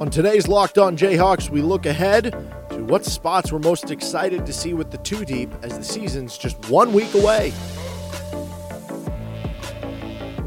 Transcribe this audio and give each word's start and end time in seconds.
On 0.00 0.08
today's 0.08 0.46
Locked 0.46 0.78
On 0.78 0.96
Jayhawks, 0.96 1.50
we 1.50 1.60
look 1.60 1.84
ahead 1.84 2.30
to 2.70 2.84
what 2.84 3.04
spots 3.04 3.50
we're 3.50 3.58
most 3.58 3.90
excited 3.90 4.46
to 4.46 4.52
see 4.52 4.72
with 4.72 4.92
the 4.92 4.98
two 4.98 5.24
deep 5.24 5.50
as 5.62 5.76
the 5.76 5.82
season's 5.82 6.38
just 6.38 6.70
one 6.70 6.92
week 6.92 7.12
away. 7.14 7.52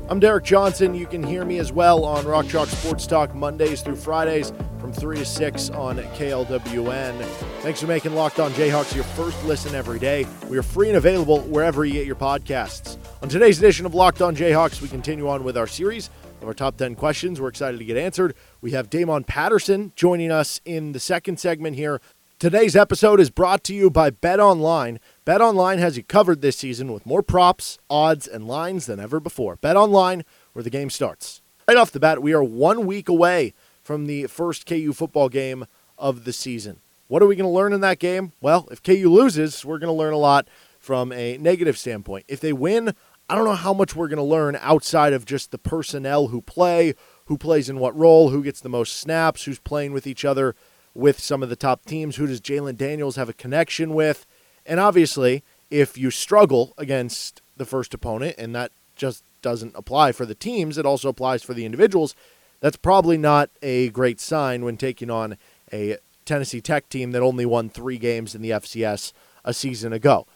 I'm 0.07 0.21
Derek 0.21 0.45
Johnson. 0.45 0.95
You 0.95 1.05
can 1.05 1.21
hear 1.21 1.43
me 1.43 1.59
as 1.59 1.73
well 1.73 2.05
on 2.05 2.25
Rock 2.25 2.47
Chalk 2.47 2.69
Sports 2.69 3.05
Talk 3.05 3.35
Mondays 3.35 3.81
through 3.81 3.97
Fridays 3.97 4.53
from 4.79 4.93
3 4.93 5.17
to 5.17 5.25
6 5.25 5.69
on 5.71 5.97
KLWN. 5.97 7.21
Thanks 7.59 7.81
for 7.81 7.87
making 7.87 8.15
Locked 8.15 8.39
On 8.39 8.51
Jayhawks 8.51 8.95
your 8.95 9.03
first 9.03 9.43
listen 9.43 9.75
every 9.75 9.99
day. 9.99 10.25
We 10.47 10.57
are 10.57 10.63
free 10.63 10.87
and 10.87 10.95
available 10.95 11.41
wherever 11.41 11.83
you 11.83 11.91
get 11.91 12.05
your 12.07 12.15
podcasts. 12.15 12.97
On 13.21 13.27
today's 13.27 13.57
edition 13.57 13.85
of 13.85 13.93
Locked 13.93 14.21
On 14.21 14.33
Jayhawks, 14.33 14.81
we 14.81 14.87
continue 14.87 15.27
on 15.27 15.43
with 15.43 15.57
our 15.57 15.67
series 15.67 16.09
of 16.41 16.47
our 16.47 16.53
top 16.53 16.77
10 16.77 16.95
questions 16.95 17.39
we're 17.39 17.49
excited 17.49 17.77
to 17.77 17.85
get 17.85 17.97
answered. 17.97 18.33
We 18.61 18.71
have 18.71 18.89
Damon 18.89 19.23
Patterson 19.23 19.93
joining 19.95 20.31
us 20.31 20.59
in 20.65 20.91
the 20.91 20.99
second 20.99 21.39
segment 21.39 21.75
here. 21.75 22.01
Today's 22.39 22.75
episode 22.75 23.19
is 23.19 23.29
brought 23.29 23.63
to 23.65 23.75
you 23.75 23.91
by 23.91 24.09
Bet 24.09 24.39
Online. 24.39 24.99
Bet 25.23 25.41
Online 25.41 25.77
has 25.77 25.97
you 25.97 26.03
covered 26.03 26.41
this 26.41 26.57
season 26.57 26.91
with 26.91 27.05
more 27.05 27.21
props, 27.21 27.77
odds, 27.89 28.27
and 28.27 28.47
lines 28.47 28.87
than 28.87 28.99
ever 28.99 29.19
before. 29.19 29.57
Bet 29.57 29.75
Online, 29.75 30.23
where 30.53 30.63
the 30.63 30.71
game 30.71 30.89
starts. 30.89 31.43
Right 31.67 31.77
off 31.77 31.91
the 31.91 31.99
bat, 31.99 32.23
we 32.23 32.33
are 32.33 32.43
one 32.43 32.87
week 32.87 33.07
away 33.07 33.53
from 33.83 34.07
the 34.07 34.25
first 34.25 34.65
KU 34.65 34.93
football 34.93 35.29
game 35.29 35.65
of 35.99 36.23
the 36.23 36.33
season. 36.33 36.79
What 37.07 37.21
are 37.21 37.27
we 37.27 37.35
going 37.35 37.49
to 37.49 37.53
learn 37.53 37.73
in 37.73 37.81
that 37.81 37.99
game? 37.99 38.31
Well, 38.41 38.67
if 38.71 38.81
KU 38.81 39.09
loses, 39.09 39.63
we're 39.63 39.77
going 39.77 39.93
to 39.93 39.93
learn 39.93 40.13
a 40.13 40.17
lot 40.17 40.47
from 40.79 41.11
a 41.11 41.37
negative 41.37 41.77
standpoint. 41.77 42.25
If 42.27 42.39
they 42.39 42.53
win, 42.53 42.95
I 43.31 43.35
don't 43.35 43.45
know 43.45 43.53
how 43.53 43.73
much 43.73 43.95
we're 43.95 44.09
going 44.09 44.17
to 44.17 44.23
learn 44.23 44.57
outside 44.59 45.13
of 45.13 45.23
just 45.23 45.51
the 45.51 45.57
personnel 45.57 46.27
who 46.27 46.41
play, 46.41 46.95
who 47.27 47.37
plays 47.37 47.69
in 47.69 47.79
what 47.79 47.97
role, 47.97 48.29
who 48.29 48.43
gets 48.43 48.59
the 48.59 48.67
most 48.67 48.97
snaps, 48.97 49.45
who's 49.45 49.57
playing 49.57 49.93
with 49.93 50.05
each 50.05 50.25
other 50.25 50.53
with 50.93 51.17
some 51.17 51.41
of 51.41 51.47
the 51.47 51.55
top 51.55 51.85
teams, 51.85 52.17
who 52.17 52.27
does 52.27 52.41
Jalon 52.41 52.75
Daniels 52.75 53.15
have 53.15 53.29
a 53.29 53.33
connection 53.33 53.93
with. 53.93 54.25
And 54.65 54.81
obviously, 54.81 55.45
if 55.69 55.97
you 55.97 56.11
struggle 56.11 56.73
against 56.77 57.41
the 57.55 57.63
first 57.63 57.93
opponent, 57.93 58.35
and 58.37 58.53
that 58.53 58.73
just 58.97 59.23
doesn't 59.41 59.77
apply 59.77 60.11
for 60.11 60.25
the 60.25 60.35
teams, 60.35 60.77
it 60.77 60.85
also 60.85 61.07
applies 61.07 61.41
for 61.41 61.53
the 61.53 61.63
individuals, 61.63 62.13
that's 62.59 62.75
probably 62.75 63.17
not 63.17 63.49
a 63.61 63.91
great 63.91 64.19
sign 64.19 64.65
when 64.65 64.75
taking 64.75 65.09
on 65.09 65.37
a 65.71 65.95
Tennessee 66.25 66.59
Tech 66.59 66.89
team 66.89 67.11
that 67.11 67.21
only 67.21 67.45
won 67.45 67.69
three 67.69 67.97
games 67.97 68.35
in 68.35 68.41
the 68.41 68.49
FCS 68.49 69.13
a 69.45 69.53
season 69.53 69.93
ago. 69.93 70.27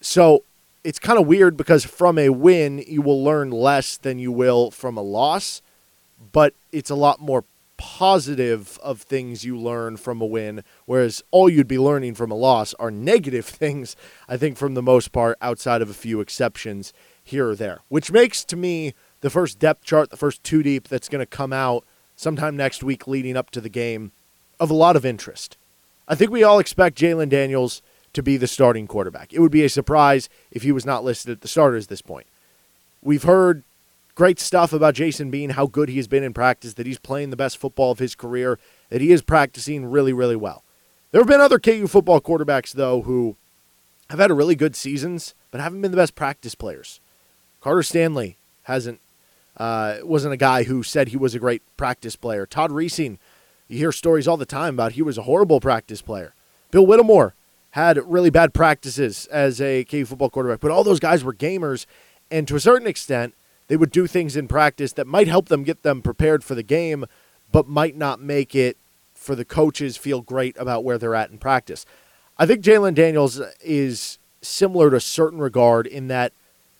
So 0.00 0.44
it's 0.88 0.98
kind 0.98 1.18
of 1.18 1.26
weird 1.26 1.54
because 1.54 1.84
from 1.84 2.16
a 2.16 2.30
win, 2.30 2.82
you 2.88 3.02
will 3.02 3.22
learn 3.22 3.50
less 3.50 3.98
than 3.98 4.18
you 4.18 4.32
will 4.32 4.70
from 4.70 4.96
a 4.96 5.02
loss, 5.02 5.60
but 6.32 6.54
it's 6.72 6.88
a 6.88 6.94
lot 6.94 7.20
more 7.20 7.44
positive 7.76 8.78
of 8.82 9.02
things 9.02 9.44
you 9.44 9.54
learn 9.54 9.98
from 9.98 10.22
a 10.22 10.24
win, 10.24 10.64
whereas 10.86 11.22
all 11.30 11.46
you'd 11.46 11.68
be 11.68 11.78
learning 11.78 12.14
from 12.14 12.30
a 12.30 12.34
loss 12.34 12.72
are 12.80 12.90
negative 12.90 13.44
things, 13.60 13.96
I 14.30 14.38
think, 14.38 14.56
from 14.56 14.72
the 14.72 14.82
most 14.82 15.12
part, 15.12 15.36
outside 15.42 15.82
of 15.82 15.90
a 15.90 15.94
few 15.94 16.22
exceptions 16.22 16.94
here 17.22 17.50
or 17.50 17.54
there, 17.54 17.80
which 17.88 18.10
makes 18.10 18.42
to 18.44 18.56
me 18.56 18.94
the 19.20 19.28
first 19.28 19.58
depth 19.58 19.84
chart, 19.84 20.08
the 20.08 20.16
first 20.16 20.42
two 20.42 20.62
deep 20.62 20.88
that's 20.88 21.10
going 21.10 21.20
to 21.20 21.26
come 21.26 21.52
out 21.52 21.84
sometime 22.16 22.56
next 22.56 22.82
week 22.82 23.06
leading 23.06 23.36
up 23.36 23.50
to 23.50 23.60
the 23.60 23.68
game 23.68 24.10
of 24.58 24.70
a 24.70 24.74
lot 24.74 24.96
of 24.96 25.04
interest. 25.04 25.58
I 26.08 26.14
think 26.14 26.30
we 26.30 26.42
all 26.42 26.58
expect 26.58 26.96
Jalon 26.96 27.28
Daniels 27.28 27.82
to 28.18 28.22
be 28.22 28.36
the 28.36 28.48
starting 28.48 28.88
quarterback. 28.88 29.32
It 29.32 29.38
would 29.38 29.52
be 29.52 29.64
a 29.64 29.68
surprise 29.68 30.28
if 30.50 30.64
he 30.64 30.72
was 30.72 30.84
not 30.84 31.04
listed 31.04 31.30
at 31.30 31.40
the 31.40 31.46
starters 31.46 31.84
at 31.84 31.88
this 31.88 32.02
point. 32.02 32.26
We've 33.00 33.22
heard 33.22 33.62
great 34.16 34.40
stuff 34.40 34.72
about 34.72 34.94
Jason 34.94 35.30
Bean, 35.30 35.50
how 35.50 35.66
good 35.66 35.88
he 35.88 35.98
has 35.98 36.08
been 36.08 36.24
in 36.24 36.34
practice, 36.34 36.74
that 36.74 36.86
he's 36.86 36.98
playing 36.98 37.30
the 37.30 37.36
best 37.36 37.58
football 37.58 37.92
of 37.92 38.00
his 38.00 38.16
career, 38.16 38.58
that 38.90 39.00
he 39.00 39.12
is 39.12 39.22
practicing 39.22 39.86
really, 39.86 40.12
really 40.12 40.34
well. 40.34 40.64
There 41.12 41.20
have 41.20 41.28
been 41.28 41.40
other 41.40 41.60
KU 41.60 41.86
football 41.86 42.20
quarterbacks, 42.20 42.72
though, 42.72 43.02
who 43.02 43.36
have 44.10 44.18
had 44.18 44.32
really 44.32 44.56
good 44.56 44.74
seasons, 44.74 45.36
but 45.52 45.60
haven't 45.60 45.80
been 45.80 45.92
the 45.92 45.96
best 45.96 46.16
practice 46.16 46.56
players. 46.56 46.98
Carter 47.60 47.84
Stanley 47.84 48.36
hasn't 48.64 49.00
uh, 49.58 49.98
wasn't 50.02 50.34
a 50.34 50.36
guy 50.36 50.64
who 50.64 50.82
said 50.82 51.08
he 51.08 51.16
was 51.16 51.36
a 51.36 51.38
great 51.38 51.62
practice 51.76 52.16
player. 52.16 52.46
Todd 52.46 52.72
Reesing, 52.72 53.18
you 53.68 53.78
hear 53.78 53.92
stories 53.92 54.26
all 54.26 54.36
the 54.36 54.44
time 54.44 54.74
about 54.74 54.92
he 54.92 55.02
was 55.02 55.18
a 55.18 55.22
horrible 55.22 55.60
practice 55.60 56.02
player. 56.02 56.34
Bill 56.72 56.84
Whittemore 56.84 57.34
had 57.78 57.98
really 58.04 58.30
bad 58.30 58.52
practices 58.52 59.26
as 59.26 59.60
a 59.60 59.84
KU 59.84 60.04
football 60.04 60.30
quarterback, 60.30 60.60
but 60.60 60.70
all 60.70 60.84
those 60.84 61.00
guys 61.00 61.22
were 61.22 61.34
gamers, 61.34 61.86
and 62.30 62.46
to 62.48 62.56
a 62.56 62.60
certain 62.60 62.88
extent, 62.88 63.34
they 63.68 63.76
would 63.76 63.90
do 63.90 64.06
things 64.06 64.36
in 64.36 64.48
practice 64.48 64.92
that 64.94 65.06
might 65.06 65.28
help 65.28 65.48
them 65.48 65.62
get 65.62 65.82
them 65.82 66.02
prepared 66.02 66.42
for 66.42 66.54
the 66.54 66.62
game, 66.62 67.04
but 67.52 67.68
might 67.68 67.96
not 67.96 68.20
make 68.20 68.54
it 68.54 68.76
for 69.14 69.34
the 69.34 69.44
coaches 69.44 69.96
feel 69.96 70.20
great 70.20 70.56
about 70.58 70.84
where 70.84 70.98
they're 70.98 71.14
at 71.14 71.30
in 71.30 71.38
practice. 71.38 71.84
I 72.36 72.46
think 72.46 72.62
Jalon 72.62 72.94
Daniels 72.94 73.40
is 73.60 74.18
similar 74.40 74.90
to 74.90 74.96
a 74.96 75.00
certain 75.00 75.38
regard 75.38 75.86
in 75.86 76.08
that 76.08 76.32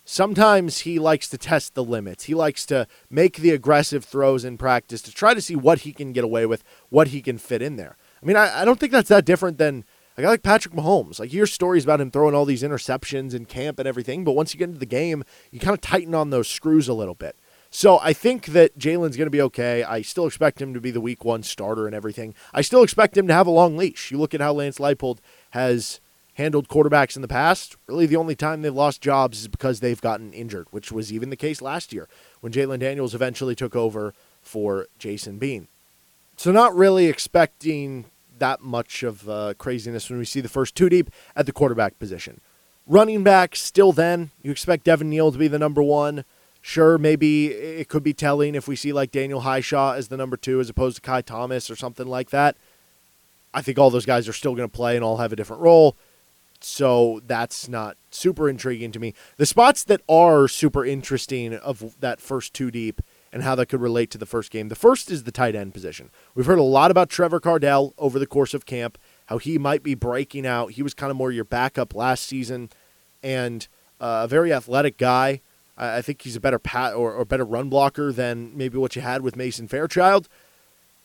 sometimes 0.04 0.81
he 0.81 0.98
likes 0.98 1.28
to 1.28 1.38
test 1.38 1.75
the 1.75 1.84
limits. 1.84 2.25
He 2.25 2.34
likes 2.34 2.64
to 2.66 2.87
make 3.10 3.37
the 3.37 3.50
aggressive 3.50 4.04
throws 4.04 4.44
in 4.44 4.56
practice 4.56 5.03
to 5.03 5.12
try 5.12 5.34
to 5.34 5.41
see 5.41 5.56
what 5.56 5.81
he 5.81 5.92
can 5.92 6.12
get 6.12 6.25
away 6.25 6.47
with, 6.47 6.64
what 6.88 7.08
he 7.08 7.20
can 7.20 7.38
fit 7.38 7.60
in 7.60 7.76
there. 7.76 7.97
I 8.22 8.26
mean, 8.26 8.37
I, 8.37 8.62
I 8.62 8.64
don't 8.64 8.81
think 8.81 8.92
that's 8.92 9.10
that 9.10 9.25
different 9.25 9.58
than 9.58 9.84
a 10.18 10.22
guy 10.22 10.28
like 10.30 10.42
Patrick 10.42 10.74
Mahomes. 10.74 11.20
Like, 11.20 11.30
hear 11.30 11.46
stories 11.46 11.84
about 11.84 12.00
him 12.00 12.10
throwing 12.10 12.34
all 12.34 12.44
these 12.44 12.64
interceptions 12.64 13.34
in 13.34 13.44
camp 13.44 13.78
and 13.78 13.86
everything, 13.86 14.24
but 14.24 14.32
once 14.32 14.52
you 14.52 14.58
get 14.58 14.68
into 14.68 14.80
the 14.80 14.86
game, 14.86 15.22
you 15.52 15.60
kind 15.60 15.74
of 15.74 15.80
tighten 15.80 16.12
on 16.14 16.30
those 16.30 16.48
screws 16.48 16.88
a 16.88 16.94
little 16.94 17.14
bit. 17.14 17.36
So 17.70 18.00
I 18.02 18.12
think 18.12 18.46
that 18.46 18.76
Jalon's 18.78 19.16
going 19.16 19.26
to 19.26 19.30
be 19.30 19.42
okay. 19.42 19.84
I 19.84 20.02
still 20.02 20.26
expect 20.26 20.60
him 20.60 20.74
to 20.74 20.80
be 20.80 20.90
the 20.90 21.00
week 21.00 21.24
one 21.24 21.44
starter 21.44 21.86
and 21.86 21.94
everything. 21.94 22.34
I 22.52 22.62
still 22.62 22.82
expect 22.82 23.16
him 23.16 23.28
to 23.28 23.34
have 23.34 23.46
a 23.46 23.50
long 23.52 23.76
leash. 23.76 24.10
You 24.10 24.18
look 24.18 24.34
at 24.34 24.40
how 24.40 24.54
Lance 24.54 24.78
Leipold 24.78 25.18
has 25.50 26.00
handled 26.34 26.68
quarterbacks 26.68 27.14
in 27.14 27.22
the 27.22 27.28
past. 27.28 27.76
Really, 27.86 28.06
the 28.06 28.16
only 28.16 28.34
time 28.34 28.62
they've 28.62 28.74
lost 28.74 29.00
jobs 29.00 29.40
is 29.40 29.48
because 29.48 29.78
they've 29.78 30.00
gotten 30.00 30.32
injured, 30.32 30.66
which 30.70 30.90
was 30.90 31.12
even 31.12 31.30
the 31.30 31.36
case 31.36 31.62
last 31.62 31.92
year 31.92 32.08
when 32.40 32.52
Jalon 32.52 32.80
Daniels 32.80 33.14
eventually 33.14 33.54
took 33.54 33.76
over 33.76 34.14
for 34.40 34.88
Jason 34.98 35.38
Bean. 35.38 35.68
So, 36.36 36.50
not 36.50 36.74
really 36.74 37.06
expecting 37.06 38.06
that 38.38 38.60
much 38.60 39.03
of 39.03 39.28
uh, 39.28 39.54
craziness 39.59 40.09
when 40.09 40.19
we 40.19 40.25
see 40.25 40.41
the 40.41 40.49
first 40.49 40.75
two 40.75 40.88
deep 40.88 41.10
at 41.37 41.47
the 41.47 41.53
quarterback 41.53 41.99
position. 41.99 42.41
Running 42.87 43.22
back, 43.22 43.54
still 43.54 43.93
then, 43.93 44.31
you 44.43 44.50
expect 44.50 44.84
Devin 44.84 45.10
Neal 45.10 45.31
to 45.31 45.38
be 45.38 45.49
the 45.49 45.59
number 45.59 45.82
one. 45.82 46.25
Sure, 46.60 46.99
maybe 46.99 47.49
it 47.49 47.88
could 47.88 48.03
be 48.03 48.15
telling 48.15 48.54
if 48.54 48.66
we 48.66 48.76
see 48.76 48.93
like 48.93 49.10
Daniel 49.10 49.43
Hishaw 49.43 49.97
as 49.97 50.09
the 50.09 50.16
number 50.16 50.37
two 50.37 50.60
as 50.60 50.69
opposed 50.69 50.97
to 50.97 51.03
Kai 51.03 51.22
Thomas 51.22 51.71
or 51.71 51.76
something 51.76 52.06
like 52.06 52.31
that. 52.31 52.56
I 53.54 53.62
think 53.62 53.78
all 53.78 53.91
those 53.91 54.06
guys 54.06 54.28
are 54.28 54.32
still 54.32 54.55
going 54.55 54.69
to 54.69 54.75
play 54.75 54.97
and 54.97 55.05
all 55.05 55.19
have 55.19 55.32
a 55.32 55.37
different 55.37 55.62
role. 55.62 55.97
So 56.60 57.20
that's 57.26 57.69
not 57.69 57.97
super 58.10 58.49
intriguing 58.49 58.93
to 58.93 58.99
me. 58.99 59.15
The 59.37 59.47
spots 59.47 59.84
that 59.84 60.00
are 60.09 60.49
super 60.49 60.84
interesting 60.84 61.55
of 61.55 61.99
that 62.00 62.20
first 62.20 62.53
two 62.53 62.70
deep 62.70 63.00
and 63.32 63.42
how 63.42 63.54
that 63.54 63.66
could 63.66 63.80
relate 63.80 64.10
to 64.10 64.18
the 64.18 64.26
first 64.26 64.50
game. 64.50 64.68
The 64.68 64.74
first 64.74 65.10
is 65.10 65.24
the 65.24 65.32
tight 65.32 65.54
end 65.54 65.74
position. 65.74 66.10
We've 66.34 66.46
heard 66.46 66.58
a 66.58 66.62
lot 66.62 66.90
about 66.90 67.10
Trevor 67.10 67.40
Kardell 67.40 67.92
over 67.98 68.18
the 68.18 68.26
course 68.26 68.54
of 68.54 68.66
camp, 68.66 68.98
how 69.26 69.38
he 69.38 69.58
might 69.58 69.82
be 69.82 69.94
breaking 69.94 70.46
out. 70.46 70.72
He 70.72 70.82
was 70.82 70.94
kind 70.94 71.10
of 71.10 71.16
more 71.16 71.30
your 71.30 71.44
backup 71.44 71.94
last 71.94 72.24
season 72.26 72.70
and 73.22 73.68
uh, 74.00 74.22
a 74.24 74.28
very 74.28 74.52
athletic 74.52 74.96
guy. 74.96 75.40
I 75.76 76.02
think 76.02 76.22
he's 76.22 76.34
a 76.34 76.40
better 76.40 76.58
pat 76.58 76.94
or, 76.94 77.12
or 77.12 77.24
better 77.24 77.44
run 77.44 77.68
blocker 77.68 78.12
than 78.12 78.56
maybe 78.56 78.78
what 78.78 78.96
you 78.96 79.02
had 79.02 79.22
with 79.22 79.36
Mason 79.36 79.68
Fairchild. 79.68 80.28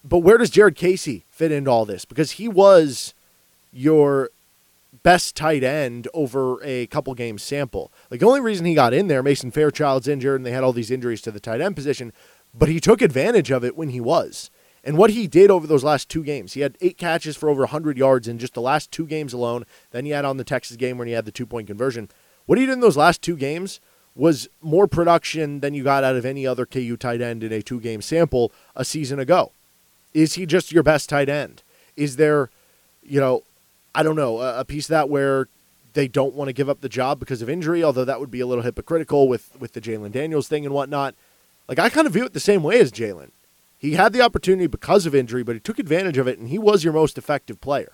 But 0.04 0.20
where 0.20 0.38
does 0.38 0.50
Jared 0.50 0.76
Casey 0.76 1.26
fit 1.30 1.52
into 1.52 1.70
all 1.70 1.86
this? 1.86 2.06
Because 2.06 2.32
he 2.32 2.48
was 2.48 3.14
your 3.72 4.30
best 5.02 5.36
tight 5.36 5.64
end 5.64 6.08
over 6.14 6.64
a 6.64 6.88
couple 6.88 7.14
game 7.16 7.38
sample. 7.38 7.92
Like 8.12 8.20
the 8.20 8.28
only 8.28 8.42
reason 8.42 8.66
he 8.66 8.76
got 8.76 8.94
in 8.94 9.08
there, 9.08 9.24
Mason 9.24 9.52
Fairchild's 9.52 10.08
injured 10.08 10.40
and 10.40 10.46
they 10.46 10.52
had 10.52 10.64
all 10.64 10.74
these 10.74 10.92
injuries 10.92 11.22
to 11.22 11.32
the 11.32 11.40
tight 11.40 11.62
end 11.62 11.76
position, 11.76 12.14
but 12.54 12.70
he 12.70 12.80
took 12.80 13.02
advantage 13.02 13.50
of 13.50 13.64
it 13.64 13.76
when 13.76 13.90
he 13.90 14.00
was. 14.00 14.52
And 14.84 14.98
what 14.98 15.12
he 15.12 15.28
did 15.28 15.50
over 15.50 15.66
those 15.66 15.84
last 15.84 16.10
two 16.10 16.24
games, 16.24 16.54
he 16.54 16.62
had 16.62 16.78
eight 16.82 16.98
catches 16.98 17.38
for 17.38 17.50
over 17.50 17.62
100 17.62 17.98
yards 17.98 18.28
in 18.28 18.38
just 18.38 18.54
the 18.54 18.62
last 18.62 18.92
two 18.92 19.08
games 19.08 19.32
alone. 19.34 19.66
Then 19.92 20.06
he 20.06 20.12
had 20.12 20.26
on 20.26 20.38
the 20.38 20.44
Texas 20.44 20.76
game 20.76 20.98
when 20.98 21.08
he 21.08 21.14
had 21.14 21.26
the 21.26 21.32
two 21.32 21.46
point 21.46 21.68
conversion. 21.68 22.10
What 22.46 22.58
he 22.58 22.66
did 22.66 22.74
in 22.74 22.80
those 22.82 22.98
last 22.98 23.22
two 23.22 23.38
games 23.38 23.80
was 24.16 24.48
more 24.62 24.88
production 24.88 25.62
than 25.62 25.74
you 25.74 25.84
got 25.84 26.04
out 26.04 26.16
of 26.16 26.26
any 26.26 26.46
other 26.46 26.66
KU 26.66 26.98
tight 26.98 27.22
end 27.22 27.44
in 27.44 27.52
a 27.52 27.62
two 27.62 27.80
game 27.80 28.02
sample 28.02 28.52
a 28.76 28.84
season 28.84 29.20
ago. 29.20 29.52
Is 30.14 30.34
he 30.34 30.46
just 30.46 30.72
your 30.72 30.84
best 30.84 31.10
tight 31.10 31.30
end? 31.30 31.64
Is 31.96 32.18
there, 32.18 32.50
you 33.02 33.20
know, 33.20 33.44
I 33.96 34.04
don't 34.04 34.16
know, 34.16 34.40
a, 34.40 34.66
piece 34.66 34.86
of 34.86 34.90
that 34.90 35.10
where 35.10 35.48
they 35.94 36.08
don't 36.08 36.34
want 36.34 36.50
to 36.50 36.54
give 36.54 36.70
up 36.70 36.82
the 36.82 36.90
job 36.90 37.20
because 37.20 37.42
of 37.42 37.50
injury, 37.50 37.84
although 37.84 38.06
that 38.06 38.20
would 38.20 38.32
be 38.32 38.40
a 38.40 38.48
little 38.48 38.64
hypocritical 38.64 39.28
with, 39.28 39.56
with 39.60 39.74
the 39.74 39.82
Jalon 39.82 40.12
Daniels 40.12 40.48
thing 40.48 40.66
and 40.66 40.74
whatnot. 40.74 41.16
Like, 41.68 41.80
I 41.80 41.90
kind 41.90 42.08
of 42.08 42.14
view 42.14 42.26
it 42.26 42.34
the 42.34 42.40
same 42.40 42.64
way 42.64 42.80
as 42.80 42.92
Jalon. 42.92 43.32
He 43.78 43.94
had 43.94 44.14
the 44.14 44.22
opportunity 44.22 44.68
because 44.68 45.06
of 45.06 45.14
injury, 45.14 45.44
but 45.44 45.56
he 45.56 45.60
took 45.60 45.78
advantage 45.78 46.18
of 46.18 46.28
it, 46.28 46.40
and 46.40 46.50
he 46.50 46.58
was 46.58 46.84
your 46.84 46.94
most 46.94 47.18
effective 47.18 47.62
player. 47.62 47.94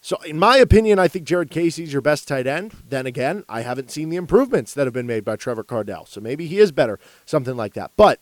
So, 0.00 0.16
in 0.22 0.38
my 0.38 0.56
opinion, 0.56 0.98
I 0.98 1.06
think 1.06 1.26
Jared 1.26 1.50
Casey's 1.50 1.92
your 1.92 2.02
best 2.02 2.26
tight 2.26 2.46
end. 2.46 2.74
Then 2.88 3.06
again, 3.06 3.44
I 3.48 3.60
haven't 3.60 3.90
seen 3.90 4.08
the 4.08 4.16
improvements 4.16 4.74
that 4.74 4.86
have 4.86 4.92
been 4.92 5.06
made 5.06 5.24
by 5.24 5.36
Trevor 5.36 5.62
Kardell. 5.62 6.08
So 6.08 6.20
maybe 6.20 6.48
he 6.48 6.58
is 6.58 6.72
better, 6.72 6.98
something 7.24 7.56
like 7.56 7.74
that. 7.74 7.92
But 7.96 8.18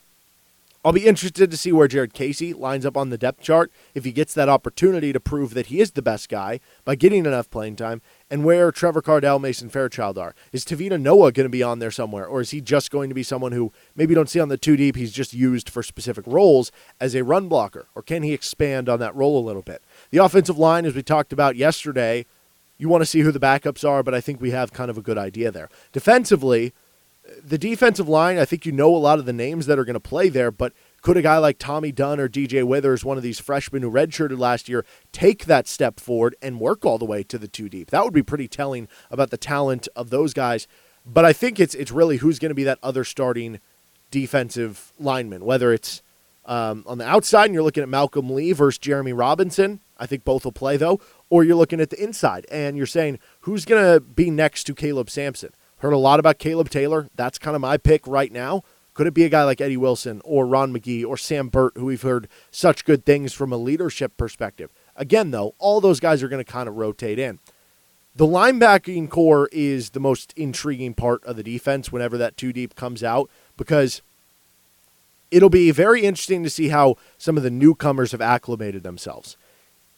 I'll 0.82 0.92
be 0.92 1.06
interested 1.06 1.50
to 1.50 1.58
see 1.58 1.72
where 1.72 1.88
Jared 1.88 2.14
Casey 2.14 2.54
lines 2.54 2.86
up 2.86 2.96
on 2.96 3.10
the 3.10 3.18
depth 3.18 3.42
chart 3.42 3.70
if 3.94 4.06
he 4.06 4.12
gets 4.12 4.32
that 4.32 4.48
opportunity 4.48 5.12
to 5.12 5.20
prove 5.20 5.52
that 5.52 5.66
he 5.66 5.78
is 5.78 5.90
the 5.90 6.00
best 6.00 6.30
guy 6.30 6.58
by 6.86 6.94
getting 6.94 7.26
enough 7.26 7.50
playing 7.50 7.76
time, 7.76 8.00
and 8.30 8.46
where 8.46 8.72
Trevor 8.72 9.02
Kardell, 9.02 9.38
Mason 9.38 9.68
Fairchild 9.68 10.16
are. 10.16 10.34
Is 10.52 10.64
Tavita 10.64 10.98
Noah 10.98 11.32
going 11.32 11.44
to 11.44 11.50
be 11.50 11.62
on 11.62 11.80
there 11.80 11.90
somewhere, 11.90 12.24
or 12.24 12.40
is 12.40 12.52
he 12.52 12.62
just 12.62 12.90
going 12.90 13.10
to 13.10 13.14
be 13.14 13.22
someone 13.22 13.52
who 13.52 13.74
maybe 13.94 14.14
don't 14.14 14.30
see 14.30 14.40
on 14.40 14.48
the 14.48 14.56
two 14.56 14.74
deep? 14.74 14.96
He's 14.96 15.12
just 15.12 15.34
used 15.34 15.68
for 15.68 15.82
specific 15.82 16.24
roles 16.26 16.72
as 16.98 17.14
a 17.14 17.24
run 17.24 17.46
blocker, 17.46 17.88
or 17.94 18.00
can 18.00 18.22
he 18.22 18.32
expand 18.32 18.88
on 18.88 19.00
that 19.00 19.14
role 19.14 19.38
a 19.38 19.44
little 19.44 19.60
bit? 19.60 19.82
The 20.08 20.24
offensive 20.24 20.56
line, 20.56 20.86
as 20.86 20.94
we 20.94 21.02
talked 21.02 21.34
about 21.34 21.56
yesterday, 21.56 22.24
you 22.78 22.88
want 22.88 23.02
to 23.02 23.06
see 23.06 23.20
who 23.20 23.32
the 23.32 23.38
backups 23.38 23.86
are, 23.86 24.02
but 24.02 24.14
I 24.14 24.22
think 24.22 24.40
we 24.40 24.52
have 24.52 24.72
kind 24.72 24.90
of 24.90 24.96
a 24.96 25.02
good 25.02 25.18
idea 25.18 25.50
there. 25.50 25.68
Defensively, 25.92 26.72
the 27.42 27.58
defensive 27.58 28.08
line, 28.08 28.38
I 28.38 28.44
think 28.44 28.66
you 28.66 28.72
know 28.72 28.94
a 28.94 28.98
lot 28.98 29.18
of 29.18 29.26
the 29.26 29.32
names 29.32 29.66
that 29.66 29.78
are 29.78 29.84
going 29.84 29.94
to 29.94 30.00
play 30.00 30.28
there, 30.28 30.50
but 30.50 30.72
could 31.02 31.16
a 31.16 31.22
guy 31.22 31.38
like 31.38 31.58
Tommy 31.58 31.92
Dunn 31.92 32.20
or 32.20 32.28
DJ 32.28 32.64
Withers, 32.64 33.04
one 33.04 33.16
of 33.16 33.22
these 33.22 33.40
freshmen 33.40 33.82
who 33.82 33.90
redshirted 33.90 34.38
last 34.38 34.68
year, 34.68 34.84
take 35.12 35.46
that 35.46 35.66
step 35.66 35.98
forward 35.98 36.36
and 36.42 36.60
work 36.60 36.84
all 36.84 36.98
the 36.98 37.04
way 37.04 37.22
to 37.22 37.38
the 37.38 37.48
two 37.48 37.68
deep? 37.68 37.90
That 37.90 38.04
would 38.04 38.12
be 38.12 38.22
pretty 38.22 38.48
telling 38.48 38.88
about 39.10 39.30
the 39.30 39.36
talent 39.36 39.88
of 39.96 40.10
those 40.10 40.34
guys. 40.34 40.66
But 41.06 41.24
I 41.24 41.32
think 41.32 41.58
it's 41.58 41.74
it's 41.74 41.90
really 41.90 42.18
who's 42.18 42.38
going 42.38 42.50
to 42.50 42.54
be 42.54 42.64
that 42.64 42.78
other 42.82 43.04
starting 43.04 43.60
defensive 44.10 44.92
lineman, 44.98 45.44
whether 45.44 45.72
it's 45.72 46.02
um, 46.44 46.84
on 46.86 46.98
the 46.98 47.06
outside 47.06 47.46
and 47.46 47.54
you're 47.54 47.62
looking 47.62 47.82
at 47.82 47.88
Malcolm 47.88 48.30
Lee 48.30 48.52
versus 48.52 48.78
Jeremy 48.78 49.12
Robinson. 49.12 49.80
I 49.96 50.06
think 50.06 50.24
both 50.24 50.44
will 50.44 50.52
play 50.52 50.76
though, 50.76 51.00
or 51.30 51.44
you're 51.44 51.56
looking 51.56 51.80
at 51.80 51.90
the 51.90 52.02
inside 52.02 52.46
and 52.50 52.76
you're 52.76 52.86
saying 52.86 53.18
who's 53.40 53.64
going 53.64 53.82
to 53.82 54.00
be 54.00 54.30
next 54.30 54.64
to 54.64 54.74
Caleb 54.74 55.08
Sampson. 55.08 55.50
Heard 55.80 55.92
a 55.92 55.98
lot 55.98 56.20
about 56.20 56.38
Caleb 56.38 56.70
Taylor. 56.70 57.08
That's 57.16 57.38
kind 57.38 57.54
of 57.54 57.60
my 57.60 57.76
pick 57.76 58.06
right 58.06 58.30
now. 58.30 58.62
Could 58.92 59.06
it 59.06 59.14
be 59.14 59.24
a 59.24 59.30
guy 59.30 59.44
like 59.44 59.60
Eddie 59.60 59.78
Wilson 59.78 60.20
or 60.24 60.46
Ron 60.46 60.74
McGee 60.74 61.06
or 61.06 61.16
Sam 61.16 61.48
Burt, 61.48 61.72
who 61.76 61.86
we've 61.86 62.02
heard 62.02 62.28
such 62.50 62.84
good 62.84 63.04
things 63.06 63.32
from 63.32 63.52
a 63.52 63.56
leadership 63.56 64.16
perspective? 64.16 64.70
Again, 64.94 65.30
though, 65.30 65.54
all 65.58 65.80
those 65.80 66.00
guys 66.00 66.22
are 66.22 66.28
going 66.28 66.44
to 66.44 66.52
kind 66.52 66.68
of 66.68 66.76
rotate 66.76 67.18
in. 67.18 67.38
The 68.14 68.26
linebacking 68.26 69.08
core 69.08 69.48
is 69.52 69.90
the 69.90 70.00
most 70.00 70.34
intriguing 70.36 70.92
part 70.94 71.24
of 71.24 71.36
the 71.36 71.42
defense 71.42 71.90
whenever 71.90 72.18
that 72.18 72.36
two 72.36 72.52
deep 72.52 72.74
comes 72.74 73.02
out 73.02 73.30
because 73.56 74.02
it'll 75.30 75.48
be 75.48 75.70
very 75.70 76.02
interesting 76.02 76.42
to 76.42 76.50
see 76.50 76.68
how 76.68 76.96
some 77.16 77.36
of 77.36 77.42
the 77.42 77.50
newcomers 77.50 78.12
have 78.12 78.20
acclimated 78.20 78.82
themselves. 78.82 79.36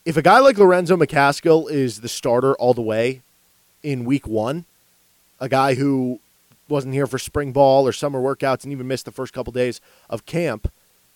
If 0.05 0.17
a 0.17 0.23
guy 0.23 0.39
like 0.41 0.59
Lorenzo 0.59 0.97
McCaskill 0.97 1.71
is 1.71 2.03
the 2.03 2.09
starter 2.09 2.55
all 2.55 2.75
the 2.75 2.83
way 2.83 3.23
in 3.83 4.05
week 4.05 4.29
one, 4.29 4.67
a 5.43 5.49
guy 5.49 5.75
who 5.75 6.21
wasn't 6.69 6.95
here 6.95 7.09
for 7.09 7.19
spring 7.19 7.53
ball 7.53 7.85
or 7.87 7.93
summer 7.93 8.21
workouts 8.21 8.63
and 8.63 8.73
even 8.73 8.87
missed 8.87 9.05
the 9.05 9.11
first 9.11 9.33
couple 9.33 9.53
days 9.53 9.81
of 10.09 10.25
camp, 10.25 10.71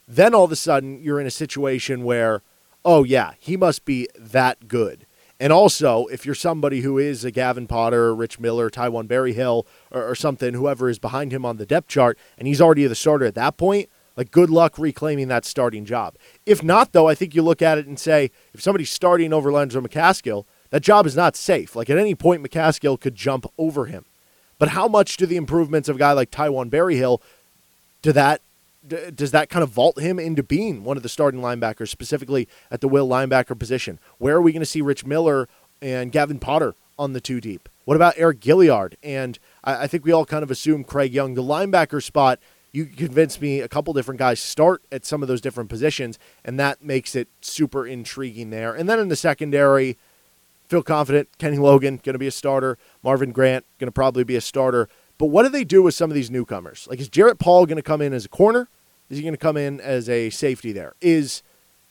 then 0.08 0.34
all 0.34 0.44
of 0.44 0.50
a 0.50 0.56
sudden 0.56 1.00
you're 1.00 1.20
in 1.20 1.28
a 1.28 1.30
situation 1.30 2.02
where, 2.02 2.42
oh, 2.84 3.04
yeah, 3.04 3.34
he 3.38 3.56
must 3.56 3.84
be 3.84 4.08
that 4.18 4.66
good. 4.66 5.06
And 5.38 5.52
also, 5.52 6.06
if 6.06 6.26
you're 6.26 6.34
somebody 6.34 6.80
who 6.80 6.98
is 6.98 7.24
a 7.24 7.30
Gavin 7.30 7.68
Potter, 7.68 8.12
Rich 8.12 8.40
Miller, 8.40 8.68
Taiwan 8.68 9.06
Berryhill, 9.06 9.64
or, 9.92 10.10
or 10.10 10.14
something, 10.16 10.54
whoever 10.54 10.88
is 10.88 10.98
behind 10.98 11.30
him 11.30 11.44
on 11.44 11.56
the 11.56 11.66
depth 11.66 11.86
chart, 11.86 12.18
and 12.36 12.48
he's 12.48 12.60
already 12.60 12.84
the 12.86 12.94
starter 12.96 13.26
at 13.26 13.34
that 13.36 13.56
point, 13.56 13.88
like 14.16 14.32
good 14.32 14.50
luck 14.50 14.76
reclaiming 14.76 15.28
that 15.28 15.44
starting 15.44 15.84
job. 15.84 16.16
If 16.44 16.64
not, 16.64 16.92
though, 16.92 17.06
I 17.06 17.14
think 17.14 17.36
you 17.36 17.42
look 17.42 17.62
at 17.62 17.78
it 17.78 17.86
and 17.86 18.00
say, 18.00 18.32
if 18.52 18.60
somebody's 18.60 18.90
starting 18.90 19.32
over 19.32 19.52
Lorenzo 19.52 19.80
McCaskill, 19.80 20.46
that 20.70 20.82
job 20.82 21.06
is 21.06 21.14
not 21.14 21.36
safe. 21.36 21.76
Like 21.76 21.90
at 21.90 21.98
any 21.98 22.16
point, 22.16 22.42
McCaskill 22.42 23.00
could 23.00 23.14
jump 23.14 23.46
over 23.56 23.84
him. 23.84 24.04
But 24.58 24.68
how 24.70 24.88
much 24.88 25.16
do 25.16 25.26
the 25.26 25.36
improvements 25.36 25.88
of 25.88 25.96
a 25.96 25.98
guy 25.98 26.12
like 26.12 26.30
Taiwan 26.30 26.68
Berryhill 26.68 27.20
do 28.02 28.12
that 28.12 28.40
does 29.14 29.32
that 29.32 29.48
kind 29.48 29.62
of 29.62 29.70
vault 29.70 30.00
him 30.00 30.18
into 30.18 30.42
being 30.42 30.84
one 30.84 30.96
of 30.96 31.02
the 31.02 31.08
starting 31.08 31.40
linebackers, 31.40 31.88
specifically 31.88 32.48
at 32.70 32.80
the 32.80 32.88
will 32.88 33.08
linebacker 33.08 33.58
position? 33.58 33.98
Where 34.18 34.36
are 34.36 34.42
we 34.42 34.52
going 34.52 34.60
to 34.60 34.66
see 34.66 34.80
Rich 34.80 35.04
Miller 35.04 35.48
and 35.82 36.12
Gavin 36.12 36.38
Potter 36.38 36.74
on 36.98 37.12
the 37.12 37.20
two 37.20 37.40
deep? 37.40 37.68
What 37.84 37.96
about 37.96 38.16
Eriq 38.16 38.40
Gilyard? 38.40 38.94
And 39.02 39.38
I, 39.62 39.86
think 39.86 40.04
we 40.04 40.12
all 40.12 40.24
kind 40.24 40.42
of 40.42 40.50
assume 40.50 40.84
Craig 40.84 41.12
Young, 41.12 41.34
the 41.34 41.42
linebacker 41.42 42.02
spot. 42.02 42.38
You 42.72 42.86
convinced 42.86 43.40
me 43.40 43.60
a 43.60 43.68
couple 43.68 43.92
different 43.92 44.18
guys 44.18 44.40
start 44.40 44.82
at 44.90 45.04
some 45.04 45.22
of 45.22 45.28
those 45.28 45.40
different 45.40 45.70
positions, 45.70 46.18
and 46.44 46.58
that 46.60 46.82
makes 46.82 47.14
it 47.14 47.28
super 47.40 47.86
intriguing 47.86 48.50
there. 48.50 48.74
And 48.74 48.88
then 48.88 48.98
in 48.98 49.08
the 49.08 49.16
secondary, 49.16 49.96
feel 50.68 50.82
confident. 50.82 51.28
Kenny 51.38 51.58
Logan 51.58 52.00
going 52.02 52.14
to 52.14 52.18
be 52.18 52.26
a 52.26 52.32
starter. 52.32 52.78
Marvin 53.02 53.32
Grant 53.32 53.64
going 53.78 53.88
to 53.88 53.92
probably 53.92 54.24
be 54.24 54.36
a 54.36 54.40
starter. 54.40 54.88
But 55.18 55.26
what 55.26 55.44
do 55.44 55.48
they 55.48 55.64
do 55.64 55.82
with 55.82 55.94
some 55.94 56.10
of 56.10 56.14
these 56.14 56.30
newcomers? 56.30 56.86
Like, 56.90 57.00
is 57.00 57.08
Jarrett 57.08 57.38
Paul 57.38 57.66
going 57.66 57.76
to 57.76 57.82
come 57.82 58.02
in 58.02 58.12
as 58.12 58.24
a 58.24 58.28
corner? 58.28 58.68
Is 59.08 59.18
he 59.18 59.22
going 59.22 59.34
to 59.34 59.38
come 59.38 59.56
in 59.56 59.80
as 59.80 60.08
a 60.08 60.30
safety 60.30 60.72
there? 60.72 60.94
Is 61.00 61.42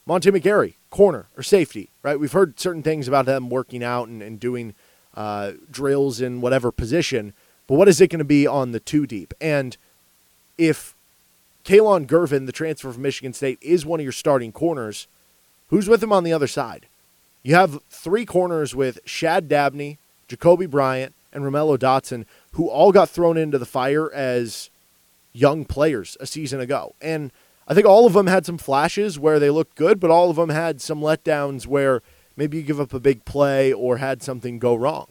Monte 0.06 0.30
McGarry 0.30 0.76
corner 0.90 1.28
or 1.36 1.44
safety? 1.44 1.90
Right. 2.04 2.20
We've 2.20 2.32
heard 2.32 2.60
certain 2.60 2.84
things 2.84 3.08
about 3.08 3.26
them 3.26 3.50
working 3.50 3.84
out 3.84 4.08
and, 4.08 4.22
and 4.22 4.40
doing 4.40 4.76
uh, 5.16 5.54
drills 5.72 6.22
in 6.22 6.42
whatever 6.42 6.72
position. 6.72 7.34
But 7.68 7.76
what 7.76 7.88
is 7.88 8.00
it 8.00 8.10
going 8.10 8.20
to 8.20 8.26
be 8.26 8.46
on 8.46 8.74
the 8.74 8.80
two 8.80 9.08
deep? 9.08 9.34
And 9.42 9.76
if 10.58 10.94
Kalon 11.64 12.06
Gervin, 12.06 12.46
the 12.46 12.52
transfer 12.52 12.92
from 12.92 13.02
Michigan 13.02 13.34
State, 13.34 13.58
is 13.62 13.86
one 13.86 14.00
of 14.00 14.04
your 14.04 14.12
starting 14.12 14.52
corners, 14.52 15.08
who's 15.70 15.88
with 15.88 16.04
him 16.04 16.14
on 16.14 16.24
the 16.24 16.34
other 16.34 16.48
side? 16.48 16.86
You 17.46 17.54
have 17.54 17.80
three 17.92 18.26
corners 18.26 18.74
with 18.74 18.98
Shad 19.06 19.48
Dabney, 19.48 20.00
Jacoby 20.28 20.66
Bryant, 20.66 21.14
and 21.32 21.44
Romello 21.44 21.78
Dotson, 21.78 22.26
who 22.54 22.68
all 22.68 22.92
got 22.92 23.08
thrown 23.08 23.38
into 23.38 23.60
the 23.60 23.68
fire 23.68 24.12
as 24.12 24.72
young 25.32 25.64
players 25.64 26.18
a 26.20 26.26
season 26.26 26.60
ago. 26.60 26.96
And 27.04 27.32
I 27.68 27.76
think 27.76 27.86
all 27.86 28.08
of 28.08 28.14
them 28.14 28.26
had 28.26 28.48
some 28.48 28.58
flashes 28.58 29.20
where 29.20 29.38
they 29.38 29.52
looked 29.52 29.76
good, 29.76 30.00
but 30.00 30.10
all 30.10 30.32
of 30.32 30.38
them 30.38 30.50
had 30.50 30.82
some 30.82 31.02
letdowns 31.02 31.68
where 31.68 32.02
maybe 32.36 32.58
you 32.58 32.64
give 32.64 32.80
up 32.80 32.96
a 32.96 33.00
big 33.00 33.26
play 33.26 33.72
or 33.72 33.98
had 33.98 34.24
something 34.24 34.58
go 34.58 34.74
wrong. 34.74 35.06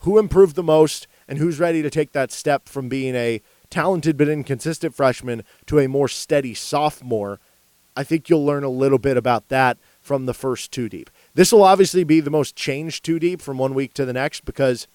Who 0.00 0.18
improved 0.18 0.56
the 0.56 0.62
most 0.62 1.06
and 1.26 1.38
who's 1.38 1.58
ready 1.58 1.80
to 1.80 1.88
take 1.88 2.12
that 2.12 2.30
step 2.30 2.68
from 2.68 2.90
being 2.90 3.14
a 3.14 3.40
talented 3.70 4.18
but 4.18 4.28
inconsistent 4.28 4.94
freshman 4.94 5.44
to 5.64 5.78
a 5.78 5.88
more 5.88 6.08
steady 6.08 6.52
sophomore? 6.52 7.40
I 7.96 8.04
think 8.04 8.28
you'll 8.28 8.44
learn 8.44 8.64
a 8.64 8.68
little 8.68 8.98
bit 8.98 9.16
about 9.16 9.48
that 9.48 9.78
from 10.02 10.26
the 10.26 10.34
first 10.34 10.70
two 10.70 10.90
deep. 10.90 11.08
This 11.34 11.50
will 11.50 11.64
obviously 11.64 12.04
be 12.04 12.20
the 12.20 12.30
most 12.30 12.54
changed 12.54 13.04
two 13.04 13.18
deep 13.18 13.42
from 13.42 13.58
one 13.58 13.74
week 13.74 13.92
to 13.94 14.04
the 14.04 14.12
next 14.12 14.44
because 14.44 14.86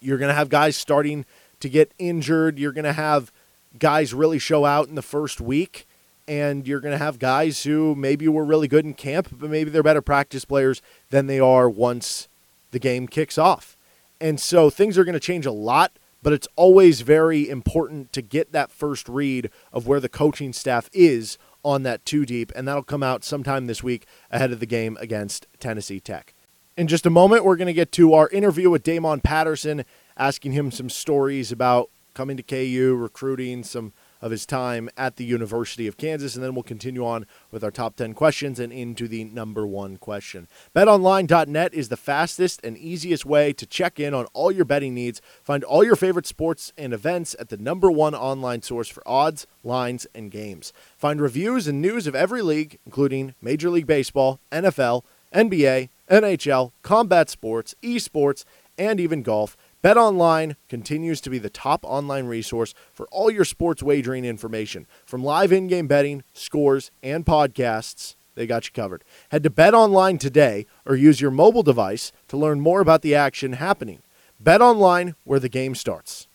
you're 0.00 0.18
going 0.18 0.28
to 0.28 0.34
have 0.34 0.48
guys 0.48 0.76
starting 0.76 1.24
to 1.60 1.68
get 1.68 1.92
injured. 1.98 2.58
You're 2.58 2.72
going 2.72 2.84
to 2.84 2.92
have 2.92 3.30
guys 3.78 4.12
really 4.12 4.40
show 4.40 4.64
out 4.64 4.88
in 4.88 4.96
the 4.96 5.02
first 5.02 5.40
week. 5.40 5.86
And 6.28 6.66
you're 6.66 6.80
going 6.80 6.92
to 6.92 7.04
have 7.04 7.18
guys 7.18 7.64
who 7.64 7.94
maybe 7.94 8.28
were 8.28 8.44
really 8.44 8.68
good 8.68 8.84
in 8.84 8.94
camp, 8.94 9.28
but 9.32 9.50
maybe 9.50 9.70
they're 9.70 9.82
better 9.82 10.02
practice 10.02 10.44
players 10.44 10.80
than 11.10 11.26
they 11.26 11.40
are 11.40 11.68
once 11.68 12.28
the 12.70 12.78
game 12.78 13.06
kicks 13.08 13.38
off. 13.38 13.76
And 14.20 14.40
so 14.40 14.70
things 14.70 14.96
are 14.96 15.04
going 15.04 15.14
to 15.14 15.20
change 15.20 15.46
a 15.46 15.52
lot, 15.52 15.92
but 16.22 16.32
it's 16.32 16.46
always 16.54 17.00
very 17.00 17.48
important 17.48 18.12
to 18.12 18.22
get 18.22 18.52
that 18.52 18.70
first 18.70 19.08
read 19.08 19.50
of 19.72 19.86
where 19.88 19.98
the 19.98 20.08
coaching 20.08 20.52
staff 20.52 20.88
is 20.92 21.38
on 21.64 21.82
that 21.84 22.04
two 22.04 22.26
deep, 22.26 22.52
and 22.54 22.66
that'll 22.66 22.82
come 22.82 23.02
out 23.02 23.24
sometime 23.24 23.66
this 23.66 23.82
week 23.82 24.06
ahead 24.30 24.52
of 24.52 24.60
the 24.60 24.66
game 24.66 24.96
against 25.00 25.46
Tennessee 25.60 26.00
Tech. 26.00 26.34
In 26.76 26.88
just 26.88 27.06
a 27.06 27.10
moment, 27.10 27.44
we're 27.44 27.56
going 27.56 27.66
to 27.66 27.72
get 27.72 27.92
to 27.92 28.14
our 28.14 28.28
interview 28.30 28.70
with 28.70 28.82
Damon 28.82 29.20
Patterson, 29.20 29.84
asking 30.16 30.52
him 30.52 30.70
some 30.70 30.88
stories 30.88 31.52
about 31.52 31.90
coming 32.14 32.36
to 32.36 32.42
KU, 32.42 32.96
recruiting, 32.98 33.62
some 33.62 33.92
of 34.22 34.30
his 34.30 34.46
time 34.46 34.88
at 34.96 35.16
the 35.16 35.24
University 35.24 35.86
of 35.86 35.98
Kansas, 35.98 36.34
and 36.34 36.42
then 36.42 36.54
we'll 36.54 36.62
continue 36.62 37.04
on 37.04 37.26
with 37.50 37.62
our 37.62 37.70
top 37.70 37.96
10 37.96 38.14
questions 38.14 38.58
and 38.58 38.72
into 38.72 39.08
the 39.08 39.24
number 39.24 39.66
one 39.66 39.96
question. 39.96 40.48
BetOnline.net 40.74 41.74
is 41.74 41.88
the 41.88 41.96
fastest 41.96 42.60
and 42.64 42.78
easiest 42.78 43.26
way 43.26 43.52
to 43.52 43.66
check 43.66 43.98
in 43.98 44.14
on 44.14 44.26
all 44.32 44.52
your 44.52 44.64
betting 44.64 44.94
needs. 44.94 45.20
Find 45.42 45.64
all 45.64 45.84
your 45.84 45.96
favorite 45.96 46.26
sports 46.26 46.72
and 46.78 46.94
events 46.94 47.34
at 47.38 47.48
the 47.48 47.56
number 47.56 47.90
one 47.90 48.14
online 48.14 48.62
source 48.62 48.88
for 48.88 49.02
odds, 49.04 49.46
lines, 49.64 50.06
and 50.14 50.30
games. 50.30 50.72
Find 50.96 51.20
reviews 51.20 51.66
and 51.66 51.82
news 51.82 52.06
of 52.06 52.14
every 52.14 52.42
league, 52.42 52.78
including 52.86 53.34
Major 53.42 53.68
League 53.68 53.86
Baseball, 53.86 54.38
NFL, 54.52 55.02
NBA, 55.34 55.88
NHL, 56.08 56.72
combat 56.82 57.28
sports, 57.28 57.74
esports, 57.82 58.44
and 58.78 59.00
even 59.00 59.22
golf 59.22 59.56
BetOnline 59.82 60.54
continues 60.68 61.20
to 61.20 61.30
be 61.30 61.38
the 61.38 61.50
top 61.50 61.84
online 61.84 62.26
resource 62.26 62.72
for 62.92 63.08
all 63.10 63.32
your 63.32 63.44
sports 63.44 63.82
wagering 63.82 64.24
information. 64.24 64.86
From 65.04 65.24
live 65.24 65.50
in-game 65.50 65.88
betting, 65.88 66.22
scores, 66.32 66.92
and 67.02 67.26
podcasts, 67.26 68.14
they 68.36 68.46
got 68.46 68.64
you 68.66 68.72
covered. 68.72 69.02
Head 69.30 69.42
to 69.42 69.50
BetOnline 69.50 70.20
today 70.20 70.66
or 70.86 70.94
use 70.94 71.20
your 71.20 71.32
mobile 71.32 71.64
device 71.64 72.12
to 72.28 72.36
learn 72.36 72.60
more 72.60 72.80
about 72.80 73.02
the 73.02 73.16
action 73.16 73.54
happening. 73.54 74.02
BetOnline, 74.40 75.16
where 75.24 75.40
the 75.40 75.48
game 75.48 75.74
starts. 75.74 76.28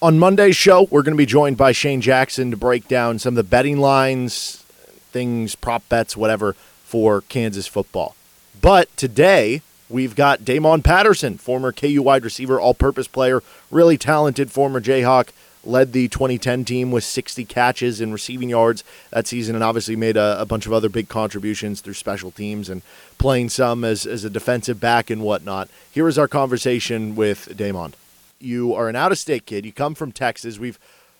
On 0.00 0.18
Monday's 0.18 0.56
show, 0.56 0.88
we're 0.90 1.02
going 1.02 1.14
to 1.14 1.18
be 1.18 1.26
joined 1.26 1.58
by 1.58 1.72
Shane 1.72 2.00
Jackson 2.00 2.50
to 2.50 2.56
break 2.56 2.88
down 2.88 3.18
some 3.18 3.32
of 3.32 3.36
the 3.36 3.44
betting 3.44 3.78
lines, 3.78 4.64
things, 5.12 5.54
prop 5.54 5.86
bets, 5.90 6.16
whatever, 6.16 6.54
for 6.84 7.20
Kansas 7.20 7.66
football. 7.66 8.16
But 8.60 8.94
today, 8.96 9.60
We've 9.88 10.16
got 10.16 10.44
Damon 10.44 10.82
Patterson, 10.82 11.38
former 11.38 11.72
KU 11.72 12.02
wide 12.02 12.24
receiver, 12.24 12.58
all 12.60 12.74
purpose 12.74 13.06
player, 13.06 13.42
really 13.70 13.96
talented 13.96 14.50
former 14.50 14.80
Jayhawk. 14.80 15.28
led 15.64 15.92
the 15.92 16.08
2010 16.08 16.64
team 16.64 16.90
with 16.90 17.04
60 17.04 17.44
catches 17.44 18.00
and 18.00 18.12
receiving 18.12 18.50
yards 18.50 18.82
that 19.10 19.26
season, 19.26 19.54
and 19.54 19.64
obviously 19.64 19.96
made 19.96 20.16
a, 20.16 20.40
a, 20.40 20.46
bunch 20.46 20.66
of 20.66 20.72
other 20.72 20.88
big 20.88 21.08
contributions 21.08 21.80
through 21.80 21.94
special 21.94 22.30
teams 22.30 22.68
and 22.68 22.82
playing 23.18 23.48
some 23.48 23.84
as, 23.84 24.06
as 24.06 24.24
a 24.24 24.30
defensive 24.30 24.80
back 24.80 25.10
and 25.10 25.22
whatnot. 25.22 25.68
Here 25.90 26.06
is 26.08 26.18
our 26.18 26.28
conversation 26.28 27.16
with 27.16 27.56
Damon. 27.56 27.94
You 28.40 28.74
are 28.74 28.88
an 28.88 28.96
out 28.96 29.12
of 29.12 29.18
state 29.18 29.46
kid. 29.46 29.64
You 29.64 29.72
come 29.72 29.94
from 29.94 30.12
Texas. 30.12 30.58
We've 30.58 30.78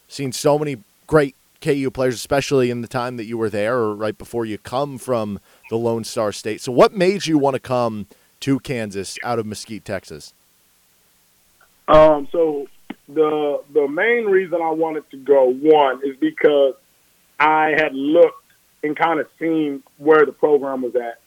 seen 0.09 0.33
so 0.33 0.59
many 0.59 0.77
great 1.07 1.35
KU 1.61 1.91
players, 1.91 2.15
especially 2.15 2.71
in 2.71 2.83
the 2.83 2.89
time 2.89 3.17
that 3.17 3.25
you 3.25 3.39
were 3.39 3.51
there 3.51 3.77
or 3.79 3.95
right 3.95 4.17
before 4.17 4.45
you 4.45 4.59
come 4.59 4.99
from 4.99 5.41
the 5.71 5.77
Lone 5.77 6.05
Star 6.05 6.31
State. 6.33 6.61
So, 6.61 6.71
what 6.71 6.95
made 6.95 7.27
you 7.27 7.39
want 7.39 7.55
to 7.55 7.61
come 7.61 8.07
to 8.41 8.59
Kansas 8.61 9.19
out 9.23 9.39
of 9.39 9.47
Mesquite, 9.47 9.85
Texas? 9.85 10.33
Um, 11.89 12.29
so 12.33 12.67
the 13.09 13.63
the 13.73 13.87
main 13.87 14.27
reason 14.27 14.61
I 14.63 14.71
wanted 14.71 15.09
to 15.11 15.17
go 15.17 15.53
one 15.53 16.01
is 16.05 16.17
because 16.21 16.75
I 17.39 17.75
had 17.77 17.95
looked 17.95 18.43
and 18.83 18.97
kind 18.97 19.21
of 19.21 19.29
seen 19.39 19.83
where 19.99 20.27
the 20.27 20.33
program 20.33 20.83
was 20.83 20.95
at, 20.97 21.21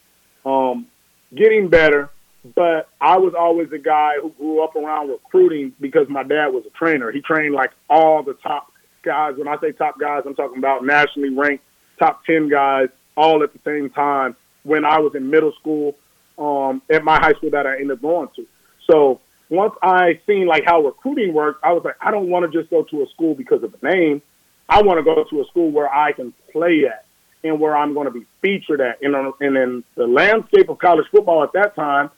um, 0.48 0.86
getting 1.34 1.68
better. 1.68 2.10
But 2.54 2.88
I 3.00 3.18
was 3.18 3.34
always 3.38 3.70
a 3.72 3.78
guy 3.78 4.14
who 4.20 4.30
grew 4.30 4.64
up 4.64 4.74
around 4.74 5.10
recruiting 5.10 5.74
because 5.78 6.08
my 6.08 6.22
dad 6.22 6.48
was 6.48 6.64
a 6.66 6.70
trainer. 6.70 7.12
He 7.12 7.20
trained 7.20 7.54
like 7.54 7.70
all 7.90 8.22
the 8.22 8.32
top 8.34 8.72
guys. 9.02 9.36
When 9.36 9.46
I 9.46 9.58
say 9.60 9.72
top 9.72 9.98
guys, 9.98 10.22
I'm 10.24 10.34
talking 10.34 10.56
about 10.58 10.84
nationally 10.84 11.28
ranked 11.30 11.64
top 11.98 12.24
ten 12.24 12.48
guys 12.48 12.88
all 13.16 13.42
at 13.42 13.52
the 13.52 13.60
same 13.64 13.90
time. 13.90 14.36
When 14.62 14.84
I 14.84 15.00
was 15.00 15.14
in 15.14 15.30
middle 15.30 15.52
school, 15.60 15.96
um, 16.40 16.82
at 16.90 17.04
my 17.04 17.16
high 17.16 17.34
school 17.34 17.50
that 17.50 17.66
I 17.66 17.74
ended 17.74 17.92
up 17.92 18.02
going 18.02 18.28
to. 18.36 18.46
So 18.90 19.20
once 19.50 19.74
I 19.82 20.20
seen 20.26 20.46
like 20.46 20.64
how 20.64 20.80
recruiting 20.80 21.34
works, 21.34 21.60
I 21.62 21.72
was 21.72 21.84
like, 21.84 21.96
I 22.00 22.10
don't 22.10 22.28
want 22.28 22.50
to 22.50 22.58
just 22.58 22.70
go 22.70 22.82
to 22.84 23.02
a 23.02 23.08
school 23.10 23.34
because 23.34 23.62
of 23.62 23.72
the 23.72 23.88
name. 23.88 24.22
I 24.68 24.82
want 24.82 24.98
to 24.98 25.02
go 25.04 25.24
to 25.24 25.40
a 25.42 25.44
school 25.46 25.70
where 25.70 25.92
I 25.92 26.12
can 26.12 26.32
play 26.52 26.86
at 26.86 27.04
and 27.42 27.58
where 27.60 27.76
I'm 27.76 27.94
going 27.94 28.06
to 28.06 28.12
be 28.12 28.26
featured 28.40 28.80
at. 28.80 29.02
And, 29.02 29.14
and 29.14 29.56
in 29.56 29.84
the 29.96 30.06
landscape 30.06 30.68
of 30.68 30.78
college 30.78 31.06
football 31.10 31.42
at 31.42 31.52
that 31.52 31.74
time, 31.74 32.10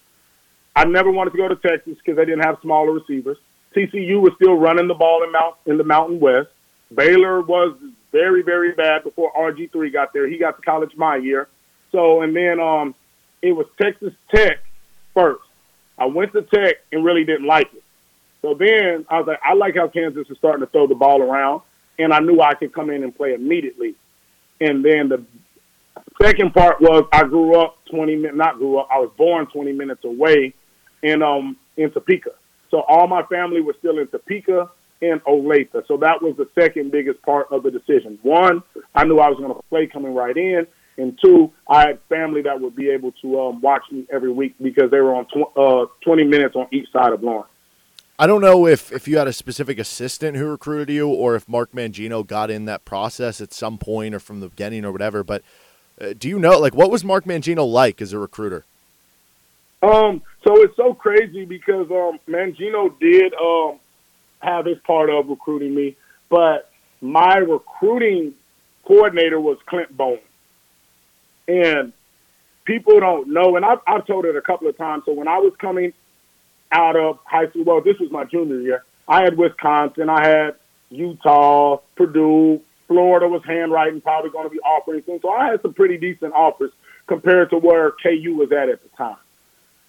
I 0.77 0.85
never 0.85 1.11
wanted 1.11 1.31
to 1.31 1.37
go 1.37 1.49
to 1.49 1.57
Texas 1.57 1.97
because 1.97 2.17
they 2.17 2.25
didn't 2.25 2.45
have 2.45 2.59
smaller 2.63 2.93
receivers. 2.93 3.39
TCU 3.75 4.21
was 4.21 4.33
still 4.37 4.55
running 4.55 4.89
the 4.89 4.95
ball 4.95 5.23
in 5.25 5.33
Mount 5.33 5.57
in 5.67 5.79
the 5.79 5.85
Mountain 5.85 6.21
West. 6.21 6.49
Baylor 6.95 7.41
was 7.41 7.77
very 8.11 8.43
very 8.43 8.73
bad 8.73 9.03
before 9.03 9.33
RG 9.33 9.73
three 9.73 9.91
got 9.91 10.13
there. 10.13 10.29
He 10.29 10.37
got 10.37 10.57
to 10.57 10.63
college 10.63 10.95
my 10.97 11.17
year. 11.17 11.49
So 11.91 12.21
and 12.23 12.37
then 12.37 12.61
um, 12.61 12.95
it 13.43 13.53
was 13.53 13.67
Texas 13.81 14.15
Tech 14.35 14.59
first. 15.15 15.43
I 15.99 16.07
went 16.07 16.33
to 16.33 16.43
Tech 16.43 16.77
and 16.91 17.05
really 17.05 17.25
didn't 17.25 17.47
like 17.47 17.73
it. 17.75 17.83
So 18.41 18.55
then 18.55 19.07
I 19.09 19.19
was 19.19 19.27
like, 19.27 19.41
I 19.45 19.55
like 19.55 19.77
how 19.77 19.89
Kansas 19.89 20.27
is 20.29 20.39
starting 20.39 20.65
to 20.65 20.71
throw 20.71 20.87
the 20.87 20.95
ball 20.95 21.23
around, 21.23 21.63
and 21.99 22.13
I 22.13 22.21
knew 22.21 22.41
I 22.41 22.55
could 22.55 22.73
come 22.73 22.91
in 22.91 23.05
and 23.05 23.15
play 23.15 23.35
immediately. 23.35 23.95
And 24.61 24.85
then 24.85 25.09
the 25.09 25.25
second 26.21 26.55
part 26.55 26.81
was 26.81 27.05
I 27.13 27.25
grew 27.25 27.61
up 27.61 27.79
20 27.91 28.17
minutes, 28.17 28.37
not 28.37 28.59
grew 28.59 28.79
up, 28.79 28.89
I 28.91 28.99
was 28.99 29.11
born 29.17 29.47
20 29.47 29.73
minutes 29.73 30.05
away 30.05 30.55
in, 31.03 31.23
um, 31.23 31.57
in 31.77 31.91
Topeka. 31.91 32.31
So 32.71 32.81
all 32.81 33.07
my 33.07 33.23
family 33.25 33.61
was 33.61 33.77
still 33.79 33.99
in 33.99 34.09
Topeka 34.09 34.71
and 35.03 35.23
Olathe. 35.25 35.87
So 35.87 35.97
that 35.99 36.23
was 36.23 36.37
the 36.37 36.49
second 36.59 36.91
biggest 36.91 37.21
part 37.23 37.49
of 37.51 37.63
the 37.63 37.71
decision. 37.71 38.19
One, 38.23 38.63
I 38.95 39.05
knew 39.05 39.19
I 39.19 39.29
was 39.29 39.39
going 39.39 39.55
to 39.55 39.63
play 39.69 39.87
coming 39.87 40.15
right 40.15 40.37
in. 40.37 40.67
And 40.99 41.19
two, 41.23 41.53
I 41.69 41.87
had 41.87 42.01
family 42.09 42.43
that 42.43 42.61
would 42.61 42.77
be 42.77 42.91
able 42.91 43.13
to 43.23 43.41
um, 43.41 43.61
watch 43.61 43.83
me 43.91 44.07
every 44.13 44.31
week 44.31 44.55
because 44.61 44.91
they 44.91 45.01
were 45.01 45.15
on 45.15 45.27
tw- 45.27 45.57
uh, 45.57 45.87
20 46.03 46.25
minutes 46.25 46.55
on 46.55 46.69
each 46.71 46.91
side 46.93 47.13
of 47.13 47.23
Lawrence. 47.23 47.49
I 48.19 48.27
don't 48.27 48.43
know 48.43 48.67
if, 48.67 48.93
if 48.93 49.09
you 49.09 49.19
had 49.19 49.27
a 49.27 49.33
specific 49.33 49.79
assistant 49.79 50.37
who 50.37 50.47
recruited 50.47 50.95
you 50.95 51.09
or 51.09 51.35
if 51.35 51.49
Mark 51.49 51.73
Mangino 51.73 52.27
got 52.27 52.51
in 52.51 52.67
that 52.67 52.85
process 52.85 53.41
at 53.41 53.53
some 53.53 53.79
point 53.79 54.15
or 54.15 54.21
from 54.21 54.41
the 54.41 54.49
beginning 54.49 54.85
or 54.85 54.93
whatever, 54.93 55.25
but 55.25 55.43
uh, 56.01 56.13
do 56.19 56.29
you 56.29 56.39
know, 56.39 56.59
like, 56.59 56.75
what 56.75 56.91
was 56.91 57.05
Mark 57.05 57.25
Mangino 57.25 57.71
like 57.71 58.01
as 58.03 58.13
a 58.13 58.19
recruiter? 58.19 58.65
Um, 59.83 60.23
so 60.47 60.63
it's 60.63 60.77
so 60.77 60.95
crazy 60.95 61.45
because 61.45 61.91
um, 61.91 62.19
Mangino 62.29 62.99
did 63.01 63.35
um, 63.35 63.81
have 64.41 64.67
his 64.67 64.79
part 64.87 65.11
of 65.11 65.29
recruiting 65.29 65.75
me, 65.75 65.97
but 66.29 66.71
my 67.01 67.37
recruiting 67.39 68.35
coordinator 68.87 69.41
was 69.41 69.59
Clint 69.67 69.97
Bowen. 69.97 70.21
And 71.49 71.93
people 72.65 73.01
don't 73.01 73.29
know, 73.29 73.57
and 73.57 73.65
I've, 73.65 73.81
I've 73.87 74.07
told 74.07 74.25
it 74.25 74.37
a 74.37 74.43
couple 74.43 74.69
of 74.69 74.77
times. 74.77 75.05
So 75.07 75.13
when 75.13 75.29
I 75.29 75.39
was 75.39 75.53
coming 75.59 75.93
out 76.71 76.97
of 76.97 77.19
high 77.25 77.49
school, 77.49 77.65
well, 77.65 77.81
this 77.81 77.99
was 77.99 78.11
my 78.11 78.25
junior 78.25 78.61
year, 78.61 78.85
I 79.09 79.23
had 79.23 79.37
Wisconsin, 79.37 80.09
I 80.09 80.27
had 80.27 80.55
Utah, 80.91 81.79
Purdue, 81.97 82.61
Florida 82.93 83.27
was 83.27 83.43
handwriting, 83.45 84.01
probably 84.01 84.31
going 84.31 84.45
to 84.45 84.51
be 84.51 84.61
offering 84.61 85.03
soon. 85.07 85.21
So 85.21 85.31
I 85.31 85.51
had 85.51 85.63
some 85.63 85.73
pretty 85.73 85.97
decent 85.97 86.35
offers 86.35 86.71
compared 87.07 87.51
to 87.51 87.59
where 87.59 87.91
KU 87.91 88.35
was 88.37 88.53
at 88.53 88.69
at 88.69 88.83
the 88.83 88.89
time. 88.97 89.17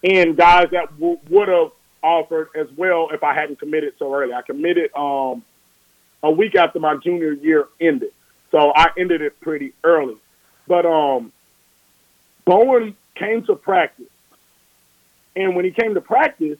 And 0.03 0.37
guys 0.37 0.67
that 0.71 0.97
w- 0.99 1.19
would 1.29 1.49
have 1.49 1.71
offered 2.01 2.49
as 2.55 2.67
well 2.77 3.09
if 3.11 3.23
I 3.23 3.33
hadn't 3.33 3.59
committed 3.59 3.93
so 3.99 4.13
early. 4.13 4.33
I 4.33 4.41
committed 4.41 4.91
um, 4.95 5.43
a 6.21 6.31
week 6.31 6.55
after 6.55 6.79
my 6.79 6.95
junior 6.95 7.33
year 7.33 7.67
ended. 7.79 8.11
So 8.51 8.71
I 8.73 8.91
ended 8.97 9.21
it 9.21 9.39
pretty 9.41 9.73
early. 9.83 10.15
But 10.67 10.85
um, 10.85 11.32
Bowen 12.45 12.95
came 13.15 13.45
to 13.45 13.55
practice. 13.55 14.05
And 15.35 15.55
when 15.55 15.65
he 15.65 15.71
came 15.71 15.93
to 15.95 16.01
practice, 16.01 16.57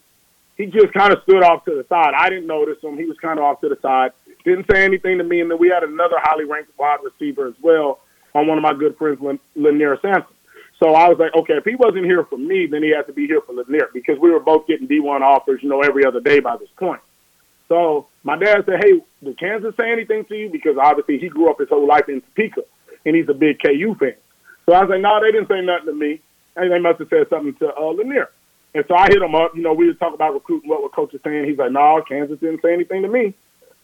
he 0.57 0.67
just 0.67 0.93
kind 0.93 1.13
of 1.13 1.21
stood 1.23 1.43
off 1.43 1.65
to 1.65 1.71
the 1.71 1.85
side. 1.89 2.13
I 2.17 2.29
didn't 2.29 2.47
notice 2.47 2.81
him. 2.83 2.97
He 2.97 3.05
was 3.05 3.17
kind 3.17 3.39
of 3.39 3.45
off 3.45 3.61
to 3.61 3.69
the 3.69 3.77
side. 3.81 4.11
Didn't 4.45 4.65
say 4.71 4.83
anything 4.83 5.17
to 5.17 5.23
me. 5.23 5.41
And 5.41 5.49
then 5.49 5.57
we 5.57 5.69
had 5.69 5.83
another 5.83 6.15
highly 6.19 6.45
ranked 6.45 6.71
wide 6.77 6.99
receiver 7.03 7.47
as 7.47 7.55
well 7.61 7.99
on 8.33 8.47
one 8.47 8.57
of 8.57 8.61
my 8.61 8.73
good 8.73 8.97
friends, 8.97 9.19
Lanier 9.55 9.97
Sampson. 10.01 10.33
So 10.79 10.95
I 10.95 11.07
was 11.07 11.17
like, 11.17 11.33
okay, 11.35 11.53
if 11.53 11.63
he 11.63 11.75
wasn't 11.75 12.05
here 12.05 12.25
for 12.25 12.37
me, 12.37 12.67
then 12.67 12.83
he 12.83 12.89
had 12.89 13.07
to 13.07 13.13
be 13.13 13.27
here 13.27 13.41
for 13.41 13.53
Lanier 13.53 13.89
because 13.93 14.19
we 14.19 14.31
were 14.31 14.39
both 14.39 14.67
getting 14.67 14.87
D1 14.87 15.21
offers, 15.21 15.61
you 15.63 15.69
know, 15.69 15.81
every 15.81 16.05
other 16.05 16.19
day 16.19 16.39
by 16.39 16.57
this 16.57 16.69
point. 16.77 16.99
So 17.69 18.07
my 18.23 18.37
dad 18.37 18.65
said, 18.65 18.83
hey, 18.83 19.01
did 19.23 19.39
Kansas 19.39 19.73
say 19.79 19.91
anything 19.91 20.25
to 20.25 20.35
you? 20.35 20.49
Because 20.49 20.77
obviously 20.81 21.19
he 21.19 21.29
grew 21.29 21.49
up 21.49 21.59
his 21.59 21.69
whole 21.69 21.87
life 21.87 22.09
in 22.09 22.21
Topeka, 22.21 22.63
and 23.05 23.15
he's 23.15 23.29
a 23.29 23.33
big 23.33 23.59
KU 23.63 23.95
fan. 23.95 24.15
So 24.65 24.73
I 24.73 24.81
was 24.81 24.89
like, 24.89 25.01
no, 25.01 25.19
they 25.21 25.31
didn't 25.31 25.47
say 25.47 25.61
nothing 25.61 25.87
to 25.87 25.93
me. 25.93 26.21
And 26.55 26.71
they 26.71 26.79
must 26.79 26.99
have 26.99 27.09
said 27.09 27.27
something 27.29 27.55
to 27.55 27.73
uh, 27.75 27.91
Lanier. 27.91 28.29
And 28.75 28.85
so 28.87 28.95
I 28.95 29.07
hit 29.07 29.21
him 29.21 29.35
up. 29.35 29.55
You 29.55 29.63
know, 29.63 29.73
we 29.73 29.87
were 29.87 29.93
talking 29.93 30.15
about 30.15 30.33
recruiting, 30.33 30.69
what 30.69 30.81
the 30.81 30.95
coach 30.95 31.13
is 31.13 31.21
saying. 31.23 31.45
He's 31.45 31.57
like, 31.57 31.71
no, 31.71 32.03
Kansas 32.07 32.39
didn't 32.39 32.61
say 32.61 32.73
anything 32.73 33.01
to 33.03 33.07
me. 33.07 33.33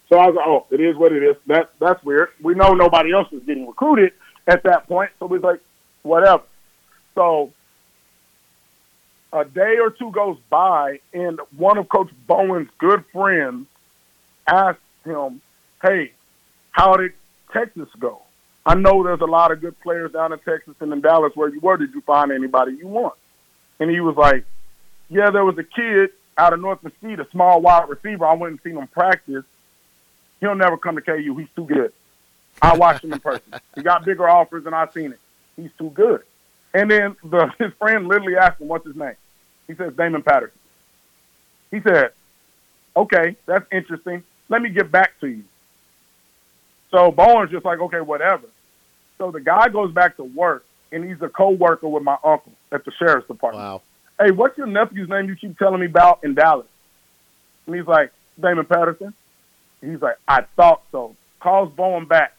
So 0.10 0.18
I 0.18 0.28
was 0.28 0.36
like, 0.36 0.48
oh, 0.48 0.66
it 0.72 0.80
is 0.80 0.96
what 0.96 1.12
it 1.12 1.22
is. 1.22 1.36
That 1.48 1.72
That's 1.80 2.04
weird. 2.04 2.30
We 2.42 2.56
know 2.56 2.74
nobody 2.74 3.12
else 3.14 3.30
was 3.32 3.44
getting 3.44 3.68
recruited 3.68 4.14
at 4.48 4.64
that 4.64 4.88
point. 4.88 5.12
So 5.20 5.28
we 5.28 5.38
was 5.38 5.44
like, 5.44 5.62
whatever. 6.02 6.44
So 7.16 7.52
a 9.32 9.46
day 9.46 9.78
or 9.80 9.92
two 9.92 10.12
goes 10.12 10.38
by, 10.50 11.00
and 11.14 11.40
one 11.56 11.78
of 11.78 11.88
Coach 11.90 12.10
Bowen's 12.28 12.70
good 12.80 13.06
friends 13.12 13.68
asked 14.48 14.80
him, 15.06 15.42
hey, 15.84 16.14
how 16.72 16.94
did 16.96 17.14
Texas 17.54 17.90
go? 18.00 18.22
I 18.66 18.76
know 18.76 19.04
there's 19.04 19.22
a 19.22 19.26
lot 19.26 19.52
of 19.52 19.62
good 19.62 19.80
players 19.82 20.12
down 20.12 20.34
in 20.34 20.40
Texas 20.40 20.76
and 20.80 20.92
in 20.92 21.02
Dallas 21.02 21.34
where 21.36 21.50
you 21.50 21.60
were. 21.60 21.78
Did 21.78 21.94
you 21.94 22.02
find 22.02 22.32
anybody 22.32 22.74
you 22.74 22.88
want? 22.88 23.16
And 23.80 23.90
he 23.90 24.00
was 24.00 24.16
like, 24.16 24.46
Yeah, 25.10 25.32
there 25.32 25.46
was 25.46 25.58
a 25.58 25.64
kid 25.64 26.12
out 26.38 26.54
of 26.54 26.60
North 26.60 26.84
Mesquite, 26.84 27.20
a 27.20 27.30
small 27.32 27.62
wide 27.62 27.90
receiver. 27.90 28.26
I 28.26 28.34
went 28.34 28.52
and 28.52 28.62
seen 28.62 28.78
him 28.78 28.88
practice. 28.88 29.44
He'll 30.40 30.56
never 30.56 30.78
come 30.78 30.96
to 30.96 31.02
KU. 31.02 31.36
He's 31.38 31.50
too 31.56 31.66
good. 31.66 31.92
I 32.62 32.78
watched 32.78 33.04
him 33.04 33.14
in 33.14 33.20
person. 33.20 33.54
He 33.76 33.82
got 33.82 34.04
bigger 34.06 34.28
offers 34.28 34.64
than 34.66 34.74
I've 34.74 34.92
seen 34.92 35.12
it. 35.12 35.20
He's 35.56 35.72
too 35.78 35.90
good. 35.90 36.24
And 36.74 36.90
then 36.90 37.16
the, 37.24 37.52
his 37.60 37.74
friend 37.74 38.08
literally 38.08 38.36
asked 38.36 38.62
him, 38.62 38.68
What's 38.68 38.86
his 38.86 38.96
name? 38.96 39.16
He 39.68 39.76
says, 39.76 39.94
Damon 39.94 40.24
Patterson. 40.24 40.58
He 41.72 41.82
said, 41.82 42.12
Okay, 42.96 43.36
that's 43.46 43.66
interesting. 43.72 44.24
Let 44.50 44.62
me 44.62 44.70
get 44.70 44.92
back 44.92 45.20
to 45.22 45.28
you. 45.28 45.44
So 46.92 47.12
Bowen's 47.12 47.52
just 47.52 47.66
like, 47.66 47.80
okay, 47.80 48.02
whatever. 48.02 48.48
So 49.18 49.32
the 49.32 49.40
guy 49.40 49.70
goes 49.70 49.94
back 49.94 50.18
to 50.18 50.24
work, 50.24 50.66
and 50.92 51.04
he's 51.04 51.22
a 51.22 51.30
co-worker 51.30 51.88
with 51.88 52.04
my 52.04 52.18
uncle 52.24 52.54
at 52.72 52.86
the 52.86 52.92
sheriff's 52.98 53.28
department. 53.28 53.64
Wow. 53.64 53.82
Hey, 54.20 54.32
what's 54.32 54.58
your 54.58 54.68
nephew's 54.68 55.10
name 55.10 55.28
you 55.28 55.36
keep 55.36 55.58
telling 55.58 55.80
me 55.80 55.86
about 55.86 56.24
in 56.24 56.34
Dallas? 56.34 56.68
And 57.66 57.76
he's 57.76 57.88
like, 57.88 58.12
Damon 58.40 58.66
Patterson. 58.66 59.14
He's 59.82 60.02
like, 60.02 60.18
I 60.28 60.42
thought 60.56 60.84
so. 60.92 61.16
Calls 61.40 61.72
Bowen 61.74 62.06
back. 62.06 62.34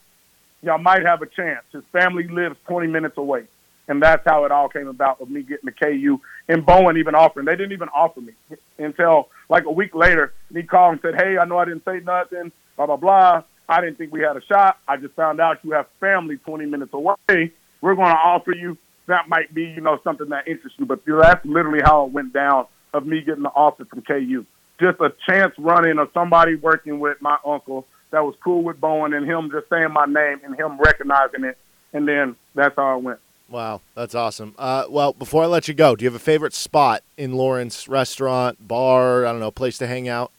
Y'all 0.61 0.77
might 0.77 1.05
have 1.05 1.21
a 1.21 1.25
chance. 1.25 1.63
His 1.71 1.83
family 1.91 2.27
lives 2.27 2.55
20 2.67 2.87
minutes 2.87 3.17
away. 3.17 3.45
And 3.87 4.01
that's 4.01 4.23
how 4.25 4.45
it 4.45 4.51
all 4.51 4.69
came 4.69 4.87
about 4.87 5.19
with 5.19 5.29
me 5.29 5.41
getting 5.41 5.65
the 5.65 5.71
KU 5.71 6.21
and 6.47 6.65
Bowen 6.65 6.97
even 6.97 7.15
offering. 7.15 7.45
They 7.45 7.55
didn't 7.55 7.71
even 7.71 7.89
offer 7.89 8.21
me 8.21 8.33
until 8.77 9.29
like 9.49 9.65
a 9.65 9.71
week 9.71 9.95
later. 9.95 10.33
And 10.49 10.57
he 10.57 10.63
called 10.63 10.93
and 10.93 11.01
said, 11.01 11.15
Hey, 11.15 11.37
I 11.37 11.45
know 11.45 11.57
I 11.57 11.65
didn't 11.65 11.83
say 11.83 11.99
nothing, 11.99 12.51
blah, 12.77 12.85
blah, 12.85 12.97
blah. 12.97 13.43
I 13.71 13.79
didn't 13.79 13.97
think 13.97 14.11
we 14.11 14.19
had 14.19 14.35
a 14.35 14.41
shot. 14.45 14.79
I 14.85 14.97
just 14.97 15.13
found 15.13 15.39
out 15.39 15.59
you 15.63 15.71
have 15.71 15.87
family 16.01 16.35
20 16.35 16.65
minutes 16.65 16.93
away. 16.93 17.53
We're 17.79 17.95
going 17.95 18.11
to 18.11 18.19
offer 18.19 18.51
you. 18.53 18.77
That 19.07 19.29
might 19.29 19.53
be, 19.53 19.63
you 19.63 19.79
know, 19.79 19.97
something 20.03 20.27
that 20.29 20.47
interests 20.47 20.77
you. 20.77 20.85
But 20.85 21.03
that's 21.05 21.45
literally 21.45 21.79
how 21.81 22.05
it 22.05 22.11
went 22.11 22.33
down 22.33 22.67
of 22.93 23.05
me 23.05 23.21
getting 23.21 23.43
the 23.43 23.49
offer 23.49 23.85
from 23.85 24.01
KU. 24.01 24.45
Just 24.79 24.99
a 24.99 25.13
chance 25.25 25.53
running 25.57 25.99
of 25.99 26.09
somebody 26.13 26.55
working 26.55 26.99
with 26.99 27.21
my 27.21 27.37
uncle 27.45 27.87
that 28.11 28.25
was 28.25 28.35
cool 28.43 28.61
with 28.61 28.81
Bowen 28.81 29.13
and 29.13 29.25
him 29.25 29.49
just 29.51 29.69
saying 29.69 29.91
my 29.91 30.05
name 30.05 30.41
and 30.43 30.59
him 30.59 30.77
recognizing 30.77 31.45
it, 31.45 31.57
and 31.93 32.05
then 32.05 32.35
that's 32.53 32.75
how 32.75 32.97
it 32.97 33.03
went. 33.03 33.19
Wow, 33.49 33.81
that's 33.95 34.15
awesome. 34.15 34.53
Uh, 34.57 34.85
well, 34.89 35.13
before 35.13 35.43
I 35.43 35.45
let 35.45 35.67
you 35.67 35.73
go, 35.73 35.95
do 35.95 36.03
you 36.03 36.09
have 36.09 36.15
a 36.15 36.23
favorite 36.23 36.53
spot 36.53 37.03
in 37.17 37.33
Lawrence? 37.33 37.87
Restaurant, 37.87 38.65
bar, 38.65 39.25
I 39.25 39.31
don't 39.31 39.39
know, 39.39 39.51
place 39.51 39.77
to 39.77 39.87
hang 39.87 40.09
out? 40.09 40.31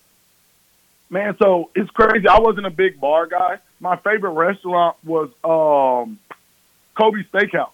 Man, 1.12 1.36
so 1.38 1.68
it's 1.74 1.90
crazy. 1.90 2.26
I 2.26 2.38
wasn't 2.38 2.64
a 2.64 2.70
big 2.70 2.98
bar 2.98 3.26
guy. 3.26 3.58
My 3.80 3.96
favorite 3.96 4.30
restaurant 4.30 4.96
was 5.04 5.28
um, 5.44 6.18
Kobe 6.96 7.22
Steakhouse. 7.30 7.68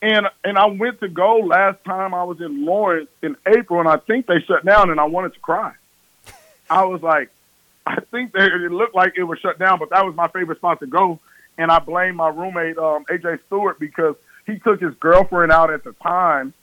And 0.00 0.28
and 0.44 0.56
I 0.56 0.66
went 0.66 1.00
to 1.00 1.08
go 1.08 1.38
last 1.38 1.82
time 1.84 2.14
I 2.14 2.22
was 2.22 2.40
in 2.40 2.64
Lawrence 2.64 3.08
in 3.22 3.36
April, 3.44 3.80
and 3.80 3.88
I 3.88 3.96
think 3.96 4.26
they 4.26 4.38
shut 4.46 4.64
down, 4.64 4.90
and 4.90 5.00
I 5.00 5.04
wanted 5.04 5.34
to 5.34 5.40
cry. 5.40 5.72
I 6.70 6.84
was 6.84 7.02
like, 7.02 7.30
I 7.86 7.98
think 8.12 8.32
they, 8.32 8.44
it 8.44 8.70
looked 8.70 8.94
like 8.94 9.14
it 9.16 9.24
was 9.24 9.40
shut 9.40 9.58
down, 9.58 9.80
but 9.80 9.90
that 9.90 10.06
was 10.06 10.14
my 10.14 10.28
favorite 10.28 10.58
spot 10.58 10.78
to 10.78 10.86
go. 10.86 11.18
And 11.58 11.72
I 11.72 11.80
blame 11.80 12.14
my 12.14 12.28
roommate 12.28 12.78
um, 12.78 13.04
AJ 13.06 13.40
Stewart 13.46 13.80
because 13.80 14.14
he 14.46 14.60
took 14.60 14.80
his 14.80 14.94
girlfriend 15.00 15.50
out 15.50 15.72
at 15.72 15.82
the 15.82 15.92
time 15.94 16.54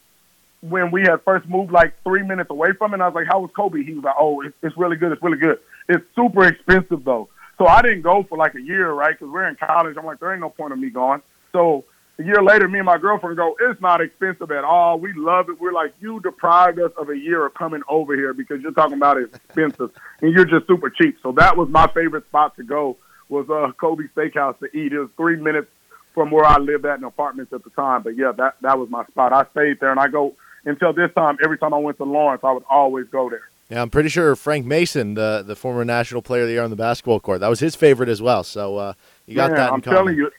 when 0.62 0.92
we 0.92 1.02
had 1.02 1.22
first 1.24 1.50
moved 1.50 1.72
like 1.72 2.02
three 2.04 2.24
minutes 2.24 2.50
away 2.50 2.72
from 2.78 2.92
it. 2.92 2.96
And 2.96 3.04
I 3.04 3.08
was 3.08 3.16
like, 3.16 3.28
"How 3.28 3.42
was 3.42 3.52
Kobe?" 3.54 3.84
He 3.84 3.94
was 3.94 4.06
like, 4.06 4.16
"Oh, 4.18 4.42
it's, 4.42 4.56
it's 4.64 4.78
really 4.78 4.96
good. 4.96 5.12
It's 5.12 5.22
really 5.22 5.38
good. 5.38 5.60
It's 5.90 6.06
super 6.16 6.46
expensive 6.46 7.04
though." 7.04 7.30
So 7.58 7.68
I 7.68 7.82
didn't 7.84 8.02
go 8.02 8.24
for 8.28 8.38
like 8.38 8.56
a 8.56 8.62
year, 8.62 8.92
right? 8.92 9.18
Because 9.18 9.32
we're 9.32 9.48
in 9.48 9.56
college. 9.56 9.96
I'm 9.96 10.06
like, 10.06 10.20
there 10.20 10.32
ain't 10.32 10.42
no 10.42 10.50
point 10.50 10.74
of 10.74 10.80
me 10.80 10.90
going. 10.90 11.22
So 11.52 11.86
a 12.18 12.24
year 12.24 12.42
later, 12.42 12.68
me 12.68 12.80
and 12.80 12.86
my 12.86 12.98
girlfriend 12.98 13.38
go, 13.38 13.56
it's 13.60 13.80
not 13.82 14.02
expensive 14.02 14.52
at 14.52 14.64
all. 14.64 15.00
We 15.00 15.14
love 15.14 15.50
it. 15.50 15.60
We're 15.60 15.72
like, 15.72 15.94
you 16.00 16.20
deprived 16.22 16.80
us 16.80 16.92
of 16.98 17.10
a 17.10 17.18
year 17.18 17.46
of 17.46 17.54
coming 17.54 17.82
over 17.88 18.16
here 18.16 18.34
because 18.34 18.62
you're 18.62 18.72
talking 18.72 18.98
about 18.98 19.22
expensive 19.22 19.92
and 20.22 20.34
you're 20.34 20.46
just 20.46 20.68
super 20.68 20.90
cheap. 20.90 21.18
So 21.22 21.34
that 21.34 21.56
was 21.56 21.70
my 21.70 21.88
favorite 21.88 22.26
spot 22.28 22.56
to 22.56 22.64
go 22.64 22.98
was 23.30 23.50
uh, 23.50 23.72
Kobe 23.80 24.06
Steakhouse 24.16 24.60
to 24.60 24.66
eat. 24.76 24.92
It 24.92 25.00
was 25.00 25.10
three 25.16 25.38
minutes 25.38 25.68
from 26.14 26.32
where 26.32 26.46
I 26.46 26.58
lived 26.58 26.86
at 26.86 26.98
in 26.98 27.04
apartments 27.04 27.54
at 27.54 27.64
the 27.64 27.70
time. 27.72 28.04
But 28.04 28.18
yeah, 28.18 28.34
that 28.38 28.56
that 28.62 28.78
was 28.78 28.90
my 28.90 29.06
spot. 29.06 29.34
I 29.34 29.46
stayed 29.52 29.80
there 29.80 29.92
and 29.92 30.00
I 30.00 30.08
go 30.08 30.36
until 30.66 30.94
this 30.94 31.12
time. 31.16 31.38
Every 31.44 31.58
time 31.58 31.74
I 31.74 31.78
went 31.78 31.98
to 31.98 32.04
Lawrence, 32.04 32.42
I 32.44 32.52
would 32.52 32.66
always 32.70 33.08
go 33.08 33.30
there. 33.30 33.51
Yeah, 33.72 33.82
I'm 33.82 33.90
pretty 33.90 34.10
sure 34.10 34.36
Frank 34.36 34.66
Mason, 34.66 35.14
the 35.14 35.44
the 35.48 35.56
former 35.56 35.86
national 35.86 36.22
player 36.22 36.42
of 36.42 36.50
the 36.50 36.54
year 36.54 36.64
on 36.64 36.70
the 36.70 36.76
basketball 36.76 37.22
court, 37.22 37.40
that 37.40 37.48
was 37.48 37.62
his 37.62 37.74
favorite 37.74 38.10
as 38.10 38.22
well. 38.22 38.44
So 38.44 38.76
uh, 38.76 38.94
you 39.26 39.34
got 39.34 39.52
Man, 39.52 39.60
that. 39.60 39.72
I'm 39.72 39.82
common. 39.82 39.98
telling 39.98 40.18
you, 40.18 40.32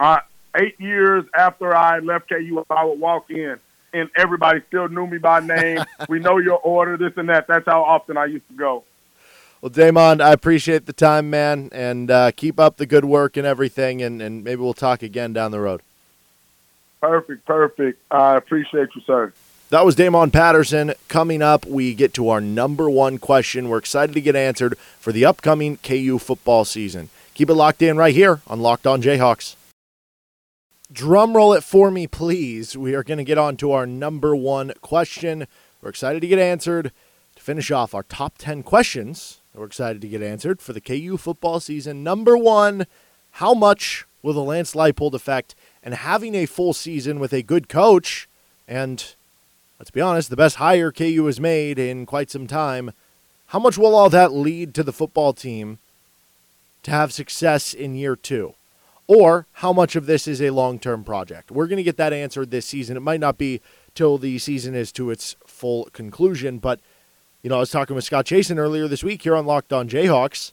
I 0.00 0.22
eight 0.56 0.80
years 0.80 1.24
after 1.32 1.76
I 1.76 2.00
left 2.00 2.28
KU, 2.28 2.64
I 2.68 2.84
would 2.84 2.98
walk 2.98 3.30
in 3.30 3.60
and 3.92 4.10
everybody 4.16 4.62
still 4.66 4.88
knew 4.88 5.06
me 5.06 5.18
by 5.18 5.38
name. 5.38 5.84
we 6.08 6.18
know 6.18 6.38
your 6.38 6.58
order, 6.58 6.96
this 6.96 7.12
and 7.16 7.28
that. 7.28 7.46
That's 7.46 7.66
how 7.66 7.84
often 7.84 8.16
I 8.16 8.24
used 8.24 8.48
to 8.48 8.54
go. 8.54 8.82
Well, 9.60 9.70
Damon, 9.70 10.20
I 10.20 10.32
appreciate 10.32 10.86
the 10.86 10.92
time, 10.92 11.30
man, 11.30 11.70
and 11.70 12.10
uh, 12.10 12.32
keep 12.32 12.58
up 12.58 12.78
the 12.78 12.86
good 12.86 13.04
work 13.04 13.36
and 13.36 13.46
everything, 13.46 14.02
and, 14.02 14.20
and 14.20 14.42
maybe 14.42 14.60
we'll 14.60 14.74
talk 14.74 15.02
again 15.02 15.32
down 15.32 15.52
the 15.52 15.60
road. 15.60 15.82
Perfect, 17.00 17.46
perfect. 17.46 18.02
I 18.10 18.36
appreciate 18.36 18.88
you, 18.96 19.02
sir. 19.06 19.32
That 19.68 19.84
was 19.84 19.96
Damon 19.96 20.30
Patterson. 20.30 20.94
Coming 21.08 21.42
up, 21.42 21.66
we 21.66 21.92
get 21.92 22.14
to 22.14 22.28
our 22.28 22.40
number 22.40 22.88
one 22.88 23.18
question. 23.18 23.68
We're 23.68 23.78
excited 23.78 24.14
to 24.14 24.20
get 24.20 24.36
answered 24.36 24.78
for 25.00 25.10
the 25.10 25.24
upcoming 25.24 25.78
KU 25.78 26.20
football 26.20 26.64
season. 26.64 27.10
Keep 27.34 27.50
it 27.50 27.54
locked 27.54 27.82
in 27.82 27.96
right 27.96 28.14
here 28.14 28.42
on 28.46 28.60
Locked 28.60 28.86
On 28.86 29.02
Jayhawks. 29.02 29.56
Drum 30.92 31.36
roll 31.36 31.52
it 31.52 31.64
for 31.64 31.90
me, 31.90 32.06
please. 32.06 32.76
We 32.76 32.94
are 32.94 33.02
going 33.02 33.18
to 33.18 33.24
get 33.24 33.38
on 33.38 33.56
to 33.56 33.72
our 33.72 33.86
number 33.86 34.36
one 34.36 34.72
question. 34.82 35.48
We're 35.82 35.90
excited 35.90 36.20
to 36.20 36.28
get 36.28 36.38
answered 36.38 36.92
to 37.34 37.42
finish 37.42 37.72
off 37.72 37.92
our 37.92 38.04
top 38.04 38.38
10 38.38 38.62
questions. 38.62 39.40
We're 39.52 39.66
excited 39.66 40.00
to 40.02 40.08
get 40.08 40.22
answered 40.22 40.60
for 40.60 40.74
the 40.74 40.80
KU 40.80 41.16
football 41.16 41.58
season. 41.58 42.04
Number 42.04 42.38
one, 42.38 42.86
how 43.32 43.52
much 43.52 44.06
will 44.22 44.32
the 44.32 44.44
Lance 44.44 44.74
Leipold 44.74 45.14
effect 45.14 45.56
and 45.82 45.92
having 45.92 46.36
a 46.36 46.46
full 46.46 46.72
season 46.72 47.18
with 47.18 47.32
a 47.32 47.42
good 47.42 47.68
coach 47.68 48.28
and, 48.68 49.16
let's 49.78 49.90
be 49.90 50.00
honest, 50.00 50.30
the 50.30 50.36
best 50.36 50.56
hire 50.56 50.92
KU 50.92 51.26
has 51.26 51.40
made 51.40 51.78
in 51.78 52.06
quite 52.06 52.30
some 52.30 52.46
time, 52.46 52.92
how 53.48 53.58
much 53.58 53.78
will 53.78 53.94
all 53.94 54.10
that 54.10 54.32
lead 54.32 54.74
to 54.74 54.82
the 54.82 54.92
football 54.92 55.32
team 55.32 55.78
to 56.82 56.90
have 56.90 57.12
success 57.12 57.74
in 57.74 57.94
year 57.94 58.16
two? 58.16 58.54
or 59.06 59.46
how 59.54 59.72
much 59.72 59.96
of 59.96 60.06
this 60.06 60.26
is 60.26 60.42
a 60.42 60.50
long 60.50 60.78
term 60.78 61.04
project. 61.04 61.50
We're 61.50 61.66
going 61.66 61.76
to 61.78 61.82
get 61.82 61.96
that 61.96 62.12
answered 62.12 62.50
this 62.50 62.66
season. 62.66 62.96
It 62.96 63.00
might 63.00 63.20
not 63.20 63.38
be 63.38 63.60
till 63.94 64.18
the 64.18 64.38
season 64.38 64.74
is 64.74 64.92
to 64.92 65.10
its 65.10 65.36
full 65.46 65.84
conclusion, 65.92 66.58
but 66.58 66.80
you 67.42 67.50
know, 67.50 67.56
I 67.56 67.60
was 67.60 67.70
talking 67.70 67.94
with 67.94 68.04
Scott 68.04 68.26
Chasen 68.26 68.58
earlier 68.58 68.88
this 68.88 69.04
week 69.04 69.22
here 69.22 69.36
on 69.36 69.46
Locked 69.46 69.72
On 69.72 69.88
Jayhawks, 69.88 70.52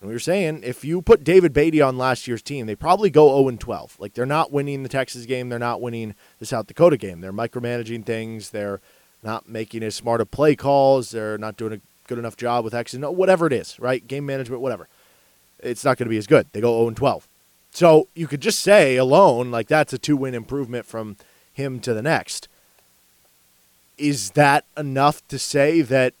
and 0.00 0.08
we 0.08 0.14
were 0.14 0.20
saying 0.20 0.62
if 0.64 0.84
you 0.84 1.02
put 1.02 1.24
David 1.24 1.52
Beaty 1.52 1.82
on 1.82 1.98
last 1.98 2.26
year's 2.26 2.42
team, 2.42 2.66
they 2.66 2.74
probably 2.74 3.10
go 3.10 3.42
0 3.42 3.56
12. 3.56 3.96
Like 3.98 4.14
they're 4.14 4.26
not 4.26 4.50
winning 4.50 4.82
the 4.82 4.88
Texas 4.88 5.26
game, 5.26 5.48
they're 5.48 5.58
not 5.58 5.80
winning 5.80 6.14
the 6.38 6.46
South 6.46 6.66
Dakota 6.66 6.96
game. 6.96 7.20
They're 7.20 7.32
micromanaging 7.32 8.06
things, 8.06 8.50
they're 8.50 8.80
not 9.22 9.48
making 9.48 9.82
as 9.82 9.94
smart 9.94 10.22
of 10.22 10.30
play 10.30 10.56
calls, 10.56 11.10
they're 11.10 11.36
not 11.36 11.56
doing 11.56 11.74
a 11.74 11.80
good 12.06 12.18
enough 12.18 12.36
job 12.36 12.64
with 12.64 12.74
X 12.74 12.94
and 12.94 13.04
whatever 13.04 13.46
it 13.46 13.52
is, 13.52 13.78
right? 13.78 14.06
Game 14.06 14.24
management, 14.24 14.62
whatever. 14.62 14.88
It's 15.58 15.84
not 15.84 15.98
going 15.98 16.06
to 16.06 16.10
be 16.10 16.16
as 16.16 16.26
good. 16.26 16.46
They 16.52 16.62
go 16.62 16.80
0 16.82 16.94
12. 16.94 17.28
So 17.72 18.08
you 18.14 18.26
could 18.26 18.40
just 18.40 18.60
say 18.60 18.96
alone, 18.96 19.50
like 19.50 19.68
that's 19.68 19.92
a 19.92 19.98
two 19.98 20.16
win 20.16 20.34
improvement 20.34 20.86
from 20.86 21.16
him 21.52 21.78
to 21.80 21.92
the 21.92 22.02
next. 22.02 22.48
Is 23.98 24.30
that 24.30 24.64
enough 24.78 25.26
to 25.28 25.38
say 25.38 25.82
that 25.82 26.14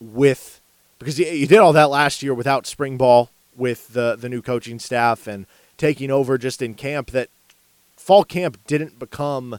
with 0.00 0.60
because 0.98 1.18
you 1.18 1.46
did 1.46 1.58
all 1.58 1.72
that 1.72 1.90
last 1.90 2.22
year 2.22 2.34
without 2.34 2.66
spring 2.66 2.96
ball 2.96 3.30
with 3.56 3.92
the 3.92 4.16
the 4.16 4.28
new 4.28 4.42
coaching 4.42 4.78
staff 4.78 5.26
and 5.26 5.46
taking 5.76 6.10
over 6.10 6.38
just 6.38 6.62
in 6.62 6.74
camp 6.74 7.10
that 7.10 7.28
fall 7.96 8.24
camp 8.24 8.58
didn't 8.66 8.98
become 8.98 9.58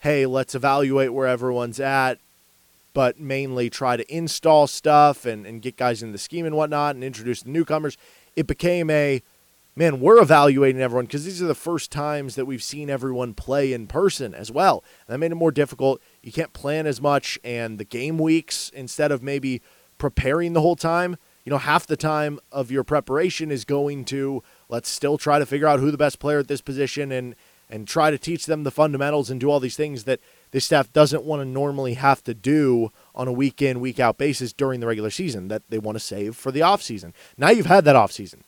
hey 0.00 0.26
let's 0.26 0.54
evaluate 0.54 1.12
where 1.12 1.26
everyone's 1.26 1.80
at 1.80 2.18
but 2.94 3.20
mainly 3.20 3.70
try 3.70 3.96
to 3.96 4.14
install 4.14 4.66
stuff 4.66 5.24
and, 5.24 5.46
and 5.46 5.62
get 5.62 5.76
guys 5.76 6.02
in 6.02 6.12
the 6.12 6.18
scheme 6.18 6.44
and 6.46 6.56
whatnot 6.56 6.94
and 6.94 7.04
introduce 7.04 7.42
the 7.42 7.50
newcomers 7.50 7.96
it 8.34 8.46
became 8.46 8.90
a 8.90 9.22
man, 9.78 10.00
we're 10.00 10.20
evaluating 10.20 10.82
everyone 10.82 11.06
because 11.06 11.24
these 11.24 11.40
are 11.40 11.46
the 11.46 11.54
first 11.54 11.92
times 11.92 12.34
that 12.34 12.46
we've 12.46 12.62
seen 12.62 12.90
everyone 12.90 13.32
play 13.32 13.72
in 13.72 13.86
person 13.86 14.34
as 14.34 14.50
well. 14.50 14.82
And 15.06 15.14
that 15.14 15.18
made 15.18 15.30
it 15.30 15.36
more 15.36 15.52
difficult. 15.52 16.02
You 16.20 16.32
can't 16.32 16.52
plan 16.52 16.86
as 16.86 17.00
much, 17.00 17.38
and 17.44 17.78
the 17.78 17.84
game 17.84 18.18
weeks, 18.18 18.70
instead 18.70 19.12
of 19.12 19.22
maybe 19.22 19.62
preparing 19.98 20.52
the 20.52 20.60
whole 20.60 20.76
time, 20.76 21.16
you 21.44 21.50
know, 21.50 21.58
half 21.58 21.86
the 21.86 21.96
time 21.96 22.38
of 22.50 22.70
your 22.70 22.84
preparation 22.84 23.50
is 23.50 23.64
going 23.64 24.04
to 24.06 24.42
let's 24.68 24.88
still 24.88 25.18
try 25.18 25.38
to 25.38 25.46
figure 25.46 25.66
out 25.66 25.80
who 25.80 25.90
the 25.90 25.98
best 25.98 26.18
player 26.18 26.38
at 26.38 26.48
this 26.48 26.60
position 26.60 27.12
and 27.12 27.34
and 27.70 27.86
try 27.86 28.10
to 28.10 28.16
teach 28.16 28.46
them 28.46 28.64
the 28.64 28.70
fundamentals 28.70 29.28
and 29.28 29.40
do 29.40 29.50
all 29.50 29.60
these 29.60 29.76
things 29.76 30.04
that 30.04 30.20
this 30.52 30.64
staff 30.64 30.90
doesn't 30.94 31.24
want 31.24 31.42
to 31.42 31.44
normally 31.44 31.94
have 31.94 32.24
to 32.24 32.32
do 32.32 32.90
on 33.14 33.28
a 33.28 33.32
week 33.32 33.60
in, 33.60 33.78
week 33.78 34.00
out 34.00 34.16
basis 34.16 34.54
during 34.54 34.80
the 34.80 34.86
regular 34.86 35.10
season 35.10 35.48
that 35.48 35.62
they 35.68 35.78
want 35.78 35.94
to 35.94 36.00
save 36.00 36.34
for 36.34 36.50
the 36.50 36.60
offseason. 36.60 37.12
Now 37.36 37.50
you've 37.50 37.66
had 37.66 37.84
that 37.84 37.96
offseason 37.96 38.40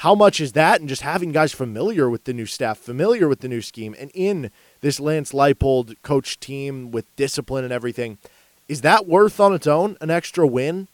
how 0.00 0.14
much 0.14 0.40
is 0.40 0.52
that 0.52 0.80
and 0.80 0.88
just 0.88 1.02
having 1.02 1.30
guys 1.30 1.52
familiar 1.52 2.08
with 2.08 2.24
the 2.24 2.32
new 2.32 2.46
staff, 2.46 2.78
familiar 2.78 3.28
with 3.28 3.40
the 3.40 3.48
new 3.48 3.60
scheme, 3.60 3.94
and 3.98 4.10
in 4.14 4.50
this 4.80 4.98
Lance 4.98 5.32
Leipold 5.32 5.94
coach 6.00 6.40
team 6.40 6.90
with 6.90 7.14
discipline 7.16 7.64
and 7.64 7.72
everything, 7.72 8.16
is 8.70 8.82
that 8.82 9.08
worth 9.08 9.40
on 9.40 9.52
its 9.52 9.66
own 9.66 9.96
an 10.00 10.10
extra 10.10 10.46
win? 10.46 10.86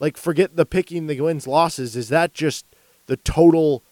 Like, 0.00 0.16
forget 0.16 0.56
the 0.56 0.66
picking 0.66 1.06
the 1.06 1.20
wins 1.20 1.46
losses. 1.46 1.94
Is 1.94 2.08
that 2.08 2.34
just 2.34 2.66
the 3.06 3.16
total 3.18 3.84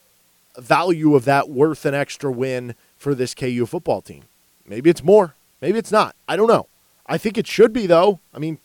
value 0.58 1.14
of 1.14 1.24
that 1.24 1.48
worth 1.48 1.86
an 1.86 1.94
extra 1.94 2.32
win 2.32 2.74
for 2.98 3.14
this 3.14 3.32
KU 3.32 3.66
football 3.66 4.02
team? 4.02 4.24
Maybe 4.66 4.90
it's 4.90 5.04
more. 5.04 5.36
Maybe 5.62 5.78
it's 5.78 5.92
not. 5.92 6.16
I 6.26 6.34
don't 6.34 6.48
know. 6.48 6.66
I 7.06 7.16
think 7.16 7.38
it 7.38 7.46
should 7.46 7.72
be, 7.72 7.86
though. 7.86 8.18
I 8.34 8.40
mean, 8.40 8.58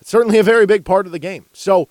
it's 0.00 0.10
certainly 0.10 0.38
a 0.38 0.44
very 0.44 0.64
big 0.64 0.84
part 0.84 1.06
of 1.06 1.10
the 1.10 1.18
game. 1.18 1.46
So, 1.52 1.88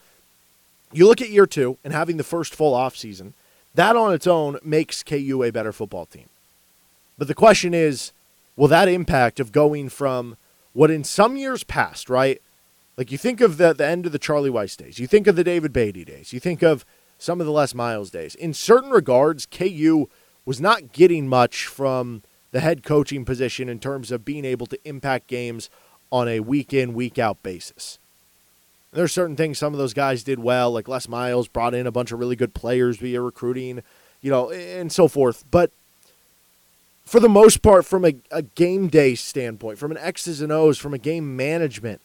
you 0.94 1.06
look 1.08 1.22
at 1.22 1.30
year 1.30 1.46
two 1.46 1.78
and 1.84 1.92
having 1.92 2.16
the 2.16 2.24
first 2.24 2.56
full 2.56 2.74
offseason, 2.74 3.34
that 3.76 3.98
on 3.98 4.14
its 4.14 4.26
own 4.26 4.60
makes 4.64 5.04
KU 5.04 5.44
a 5.44 5.52
better 5.52 5.74
football 5.74 6.06
team. 6.06 6.30
But 7.18 7.28
the 7.28 7.36
question 7.36 7.74
is, 7.74 8.14
will 8.56 8.70
that 8.70 8.88
impact 8.88 9.42
of 9.42 9.52
going 9.52 9.90
from 9.90 10.38
what 10.78 10.92
in 10.92 11.04
some 11.04 11.36
years 11.36 11.64
past, 11.64 12.08
right? 12.08 12.40
Like 12.98 13.12
you 13.12 13.18
think 13.18 13.42
of 13.42 13.58
the, 13.58 13.74
the 13.74 13.88
end 13.88 14.06
of 14.06 14.12
the 14.12 14.20
Charlie 14.20 14.52
Weis 14.52 14.78
days, 14.78 15.00
you 15.00 15.08
think 15.08 15.26
of 15.26 15.36
the 15.36 15.44
David 15.44 15.74
Beaty 15.74 16.06
days, 16.06 16.34
you 16.34 16.40
think 16.40 16.62
of 16.62 16.86
some 17.18 17.40
of 17.40 17.48
the 17.48 17.52
Les 17.52 17.74
Miles 17.74 18.12
days. 18.12 18.36
In 18.36 18.54
certain 18.54 18.92
regards, 18.92 19.48
KU 19.48 20.08
was 20.46 20.62
not 20.62 20.94
getting 20.94 21.28
much 21.28 21.66
from 21.66 22.22
the 22.52 22.60
head 22.60 22.84
coaching 22.84 23.26
position 23.26 23.70
in 23.70 23.80
terms 23.80 24.12
of 24.12 24.24
being 24.24 24.46
able 24.46 24.68
to 24.68 24.78
impact 24.88 25.26
games 25.26 25.72
on 26.12 26.28
a 26.28 26.42
week 26.42 26.76
in, 26.76 26.94
week 26.94 27.18
out 27.18 27.42
basis. 27.42 27.98
There's 28.92 29.12
certain 29.12 29.36
things 29.36 29.58
some 29.58 29.74
of 29.74 29.80
those 29.80 29.96
guys 29.96 30.24
did 30.24 30.38
well, 30.38 30.72
like 30.72 30.88
Les 30.88 31.08
Miles 31.08 31.48
brought 31.48 31.74
in 31.74 31.88
a 31.88 31.92
bunch 31.92 32.12
of 32.12 32.20
really 32.20 32.36
good 32.36 32.54
players 32.54 32.98
via 32.98 33.20
recruiting, 33.20 33.82
you 34.22 34.30
know, 34.30 34.52
and 34.52 34.92
so 34.92 35.08
forth. 35.08 35.44
But 35.50 35.72
for 37.08 37.22
the 37.22 37.30
most 37.30 37.62
part, 37.62 37.86
from 37.86 38.04
a, 38.04 38.16
a 38.32 38.42
game 38.42 38.90
day 38.90 39.16
standpoint, 39.16 39.80
from 39.80 39.92
an 39.92 39.98
X's 39.98 40.42
and 40.42 40.52
O's, 40.52 40.78
from 40.78 40.94
a 40.94 40.98
game 40.98 41.38
management, 41.38 42.02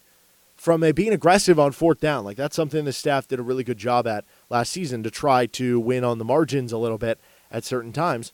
from 0.55 0.81
a 0.81 0.93
being 0.93 1.11
aggressive 1.11 1.59
on 1.59 1.73
fourth 1.73 1.99
down, 1.99 2.23
like 2.23 2.37
that's 2.37 2.55
something 2.55 2.85
the 2.85 2.93
staff 2.93 3.27
did 3.27 3.37
a 3.37 3.43
really 3.43 3.65
good 3.65 3.77
job 3.77 4.07
at 4.07 4.23
last 4.49 4.71
season 4.71 5.03
to 5.03 5.11
try 5.11 5.45
to 5.47 5.77
win 5.77 6.05
on 6.05 6.19
the 6.19 6.25
margins 6.25 6.71
a 6.71 6.77
little 6.77 6.97
bit 6.97 7.19
at 7.51 7.65
certain 7.65 7.91
times. 7.91 8.31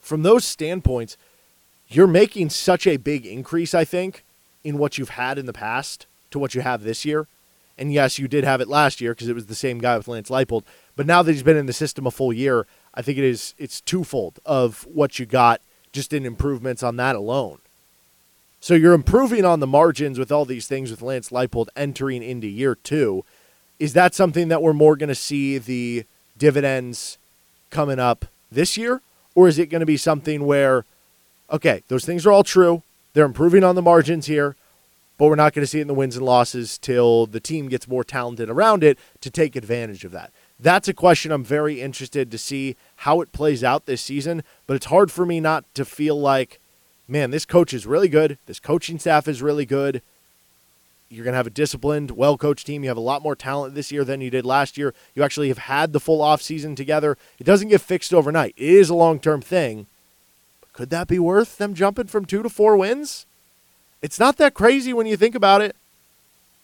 From 0.00 0.22
those 0.22 0.44
standpoints, 0.44 1.16
you're 1.88 2.06
making 2.06 2.50
such 2.50 2.86
a 2.86 2.96
big 2.96 3.26
increase, 3.26 3.74
I 3.74 3.84
think, 3.84 4.22
in 4.62 4.78
what 4.78 4.96
you've 4.96 5.10
had 5.10 5.38
in 5.38 5.46
the 5.46 5.52
past 5.52 6.06
to 6.30 6.38
what 6.38 6.54
you 6.54 6.60
have 6.60 6.84
this 6.84 7.04
year. 7.04 7.26
And 7.76 7.92
yes, 7.92 8.18
you 8.18 8.28
did 8.28 8.44
have 8.44 8.60
it 8.60 8.68
last 8.68 9.00
year 9.00 9.12
because 9.12 9.28
it 9.28 9.34
was 9.34 9.46
the 9.46 9.54
same 9.54 9.78
guy 9.78 9.96
with 9.96 10.08
Lance 10.08 10.30
Leipold. 10.30 10.62
But 10.98 11.06
now 11.06 11.22
that 11.22 11.30
he's 11.30 11.44
been 11.44 11.56
in 11.56 11.66
the 11.66 11.72
system 11.72 12.08
a 12.08 12.10
full 12.10 12.32
year, 12.32 12.66
I 12.92 13.02
think 13.02 13.18
it 13.18 13.24
is 13.24 13.54
it's 13.56 13.80
twofold 13.80 14.40
of 14.44 14.84
what 14.92 15.20
you 15.20 15.26
got 15.26 15.60
just 15.92 16.12
in 16.12 16.26
improvements 16.26 16.82
on 16.82 16.96
that 16.96 17.14
alone. 17.14 17.58
So 18.60 18.74
you're 18.74 18.94
improving 18.94 19.44
on 19.44 19.60
the 19.60 19.66
margins 19.68 20.18
with 20.18 20.32
all 20.32 20.44
these 20.44 20.66
things 20.66 20.90
with 20.90 21.00
Lance 21.00 21.30
Leipold 21.30 21.68
entering 21.76 22.24
into 22.24 22.48
year 22.48 22.74
two. 22.74 23.24
Is 23.78 23.92
that 23.92 24.12
something 24.12 24.48
that 24.48 24.60
we're 24.60 24.72
more 24.72 24.96
going 24.96 25.08
to 25.08 25.14
see 25.14 25.56
the 25.58 26.04
dividends 26.36 27.16
coming 27.70 28.00
up 28.00 28.24
this 28.50 28.76
year? 28.76 29.00
Or 29.36 29.46
is 29.46 29.56
it 29.56 29.70
going 29.70 29.78
to 29.78 29.86
be 29.86 29.96
something 29.96 30.46
where, 30.46 30.84
okay, 31.48 31.84
those 31.86 32.04
things 32.04 32.26
are 32.26 32.32
all 32.32 32.42
true. 32.42 32.82
They're 33.12 33.24
improving 33.24 33.62
on 33.62 33.76
the 33.76 33.82
margins 33.82 34.26
here, 34.26 34.56
but 35.16 35.28
we're 35.28 35.36
not 35.36 35.52
going 35.54 35.62
to 35.62 35.68
see 35.68 35.78
it 35.78 35.82
in 35.82 35.86
the 35.86 35.94
wins 35.94 36.16
and 36.16 36.26
losses 36.26 36.76
till 36.76 37.26
the 37.26 37.38
team 37.38 37.68
gets 37.68 37.86
more 37.86 38.02
talented 38.02 38.50
around 38.50 38.82
it 38.82 38.98
to 39.20 39.30
take 39.30 39.54
advantage 39.54 40.04
of 40.04 40.10
that. 40.10 40.32
That's 40.60 40.88
a 40.88 40.94
question 40.94 41.30
I'm 41.30 41.44
very 41.44 41.80
interested 41.80 42.30
to 42.30 42.38
see 42.38 42.76
how 42.96 43.20
it 43.20 43.32
plays 43.32 43.62
out 43.62 43.86
this 43.86 44.02
season, 44.02 44.42
but 44.66 44.74
it's 44.74 44.86
hard 44.86 45.12
for 45.12 45.24
me 45.24 45.38
not 45.38 45.64
to 45.74 45.84
feel 45.84 46.20
like, 46.20 46.58
man, 47.06 47.30
this 47.30 47.44
coach 47.44 47.72
is 47.72 47.86
really 47.86 48.08
good. 48.08 48.38
This 48.46 48.58
coaching 48.58 48.98
staff 48.98 49.28
is 49.28 49.40
really 49.40 49.64
good. 49.64 50.02
You're 51.08 51.24
going 51.24 51.32
to 51.32 51.38
have 51.38 51.46
a 51.46 51.50
disciplined, 51.50 52.10
well 52.10 52.36
coached 52.36 52.66
team. 52.66 52.82
You 52.82 52.90
have 52.90 52.96
a 52.96 53.00
lot 53.00 53.22
more 53.22 53.36
talent 53.36 53.74
this 53.74 53.92
year 53.92 54.04
than 54.04 54.20
you 54.20 54.30
did 54.30 54.44
last 54.44 54.76
year. 54.76 54.92
You 55.14 55.22
actually 55.22 55.48
have 55.48 55.58
had 55.58 55.92
the 55.92 56.00
full 56.00 56.20
offseason 56.20 56.76
together. 56.76 57.16
It 57.38 57.44
doesn't 57.44 57.68
get 57.68 57.80
fixed 57.80 58.12
overnight, 58.12 58.54
it 58.56 58.68
is 58.68 58.90
a 58.90 58.94
long 58.94 59.20
term 59.20 59.40
thing. 59.40 59.86
But 60.60 60.72
could 60.72 60.90
that 60.90 61.06
be 61.06 61.20
worth 61.20 61.56
them 61.56 61.74
jumping 61.74 62.08
from 62.08 62.24
two 62.24 62.42
to 62.42 62.50
four 62.50 62.76
wins? 62.76 63.26
It's 64.02 64.20
not 64.20 64.36
that 64.36 64.54
crazy 64.54 64.92
when 64.92 65.06
you 65.06 65.16
think 65.16 65.34
about 65.34 65.62
it. 65.62 65.76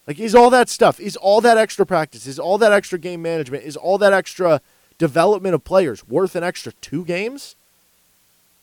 Like, 0.07 0.19
is 0.19 0.35
all 0.35 0.49
that 0.51 0.69
stuff, 0.69 0.99
is 0.99 1.15
all 1.15 1.41
that 1.41 1.57
extra 1.57 1.85
practice, 1.85 2.27
is 2.27 2.37
all 2.37 2.57
that 2.59 2.71
extra 2.71 2.99
game 2.99 3.21
management, 3.21 3.63
is 3.63 3.75
all 3.75 3.97
that 3.97 4.13
extra 4.13 4.61
development 4.97 5.55
of 5.55 5.63
players 5.63 6.07
worth 6.07 6.35
an 6.35 6.43
extra 6.43 6.71
two 6.73 7.03
games? 7.05 7.55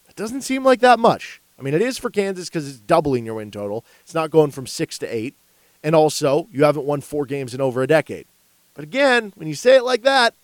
It 0.08 0.16
doesn't 0.16 0.42
seem 0.42 0.64
like 0.64 0.80
that 0.80 0.98
much. 0.98 1.40
I 1.58 1.62
mean, 1.62 1.74
it 1.74 1.82
is 1.82 1.98
for 1.98 2.10
Kansas 2.10 2.48
because 2.48 2.68
it's 2.68 2.78
doubling 2.78 3.26
your 3.26 3.36
win 3.36 3.50
total. 3.50 3.84
It's 4.02 4.14
not 4.14 4.30
going 4.30 4.50
from 4.50 4.66
six 4.66 4.98
to 4.98 5.06
eight. 5.06 5.34
And 5.82 5.94
also, 5.94 6.48
you 6.52 6.64
haven't 6.64 6.86
won 6.86 7.00
four 7.00 7.26
games 7.26 7.54
in 7.54 7.60
over 7.60 7.82
a 7.82 7.86
decade. 7.86 8.26
But 8.74 8.84
again, 8.84 9.32
when 9.36 9.48
you 9.48 9.54
say 9.54 9.76
it 9.76 9.84
like 9.84 10.02
that, 10.02 10.34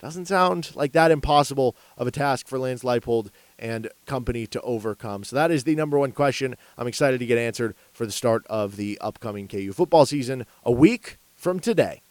doesn't 0.00 0.26
sound 0.26 0.70
like 0.74 0.92
that 0.92 1.10
impossible 1.10 1.74
of 1.96 2.06
a 2.06 2.10
task 2.10 2.46
for 2.46 2.58
Lance 2.58 2.82
Leipold 2.82 3.30
and 3.58 3.88
company 4.06 4.46
to 4.48 4.60
overcome. 4.62 5.24
So 5.24 5.36
that 5.36 5.50
is 5.50 5.64
the 5.64 5.76
number 5.76 5.98
one 5.98 6.12
question 6.12 6.56
I'm 6.76 6.86
excited 6.86 7.18
to 7.20 7.26
get 7.26 7.38
answered 7.38 7.74
for 7.92 8.06
the 8.06 8.12
start 8.12 8.44
of 8.48 8.76
the 8.76 8.98
upcoming 9.00 9.48
KU 9.48 9.72
football 9.72 10.06
season 10.06 10.46
a 10.64 10.72
week 10.72 11.18
from 11.34 11.60
today. 11.60 12.02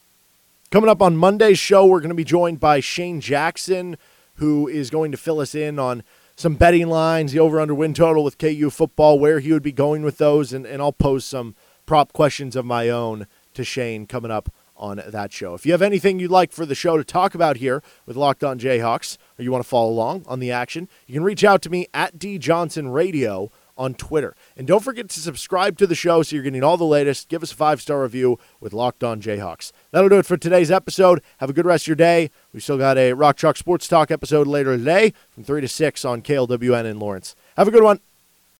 Coming 0.72 0.90
up 0.90 1.02
on 1.02 1.18
Monday's 1.18 1.60
show, 1.60 1.86
we're 1.86 2.00
going 2.00 2.10
to 2.10 2.16
be 2.16 2.24
joined 2.24 2.60
by 2.60 2.80
Shane 2.80 3.22
Jackson, 3.22 3.98
who 4.36 4.68
is 4.68 4.90
going 4.90 5.12
to 5.12 5.18
fill 5.18 5.40
us 5.40 5.54
in 5.54 5.78
on 5.78 6.04
some 6.36 6.56
betting 6.56 6.88
lines, 6.88 7.32
the 7.32 7.40
over 7.40 7.60
under 7.60 7.76
win 7.76 7.94
total 7.94 8.24
with 8.24 8.40
KU 8.40 8.70
football, 8.72 9.20
where 9.20 9.40
he 9.40 9.54
would 9.54 9.62
be 9.62 9.72
going 9.72 10.02
with 10.02 10.18
those, 10.18 10.52
and, 10.52 10.66
and 10.66 10.82
I'll 10.82 10.92
pose 10.92 11.26
some 11.26 11.56
prop 11.86 12.14
questions 12.14 12.56
of 12.56 12.66
my 12.66 12.90
own 12.90 13.28
to 13.54 13.64
Shane 13.64 14.08
coming 14.08 14.32
up 14.32 14.52
on 14.76 15.02
that 15.06 15.32
show. 15.32 15.54
If 15.54 15.66
you 15.66 15.72
have 15.72 15.82
anything 15.82 16.20
you'd 16.20 16.32
like 16.32 16.52
for 16.52 16.66
the 16.66 16.76
show 16.76 16.98
to 16.98 17.04
talk 17.04 17.36
about 17.36 17.58
here 17.58 17.84
with 18.06 18.18
Locked 18.18 18.44
On 18.44 18.58
Jayhawks, 18.58 19.18
or 19.38 19.43
you 19.43 19.52
want 19.52 19.63
to 19.63 19.69
follow 19.69 19.89
along 19.89 20.24
on 20.28 20.39
the 20.39 20.52
action, 20.52 20.88
you 21.08 21.13
can 21.13 21.24
reach 21.24 21.43
out 21.43 21.62
to 21.63 21.69
me 21.69 21.88
at 21.93 22.19
D 22.19 22.38
Johnson 22.38 22.89
Radio 22.89 23.52
on 23.78 23.93
Twitter. 23.96 24.36
And 24.56 24.67
don't 24.67 24.84
forget 24.84 25.10
to 25.10 25.19
subscribe 25.19 25.78
to 25.80 25.88
the 25.88 25.96
show 25.96 26.22
so 26.22 26.36
you're 26.36 26.43
getting 26.43 26.63
all 26.63 26.78
the 26.78 26.84
latest. 26.84 27.30
Give 27.30 27.43
us 27.43 27.52
a 27.52 27.56
five 27.56 27.82
star 27.82 28.04
review 28.04 28.39
with 28.60 28.74
Locked 28.74 29.04
On 29.04 29.22
Jayhawks. 29.22 29.72
That'll 29.91 30.10
do 30.10 30.19
it 30.19 30.26
for 30.26 30.38
today's 30.38 30.72
episode. 30.72 31.22
Have 31.39 31.50
a 31.50 31.54
good 31.54 31.65
rest 31.65 31.84
of 31.86 31.88
your 31.88 31.96
day. 31.96 32.30
We 32.54 32.60
still 32.60 32.78
got 32.78 32.98
a 32.98 33.13
Rock 33.13 33.38
Chalk 33.38 33.58
Sports 33.58 33.88
Talk 33.88 34.12
episode 34.12 34.48
later 34.48 34.78
today 34.78 35.13
from 35.30 35.43
3 35.43 35.62
to 35.62 35.67
6 35.67 36.06
on 36.06 36.22
KLWN 36.22 36.86
in 36.86 37.00
Lawrence. 37.00 37.36
Have 37.58 37.67
a 37.67 37.72
good 37.72 37.84
one. 37.84 38.00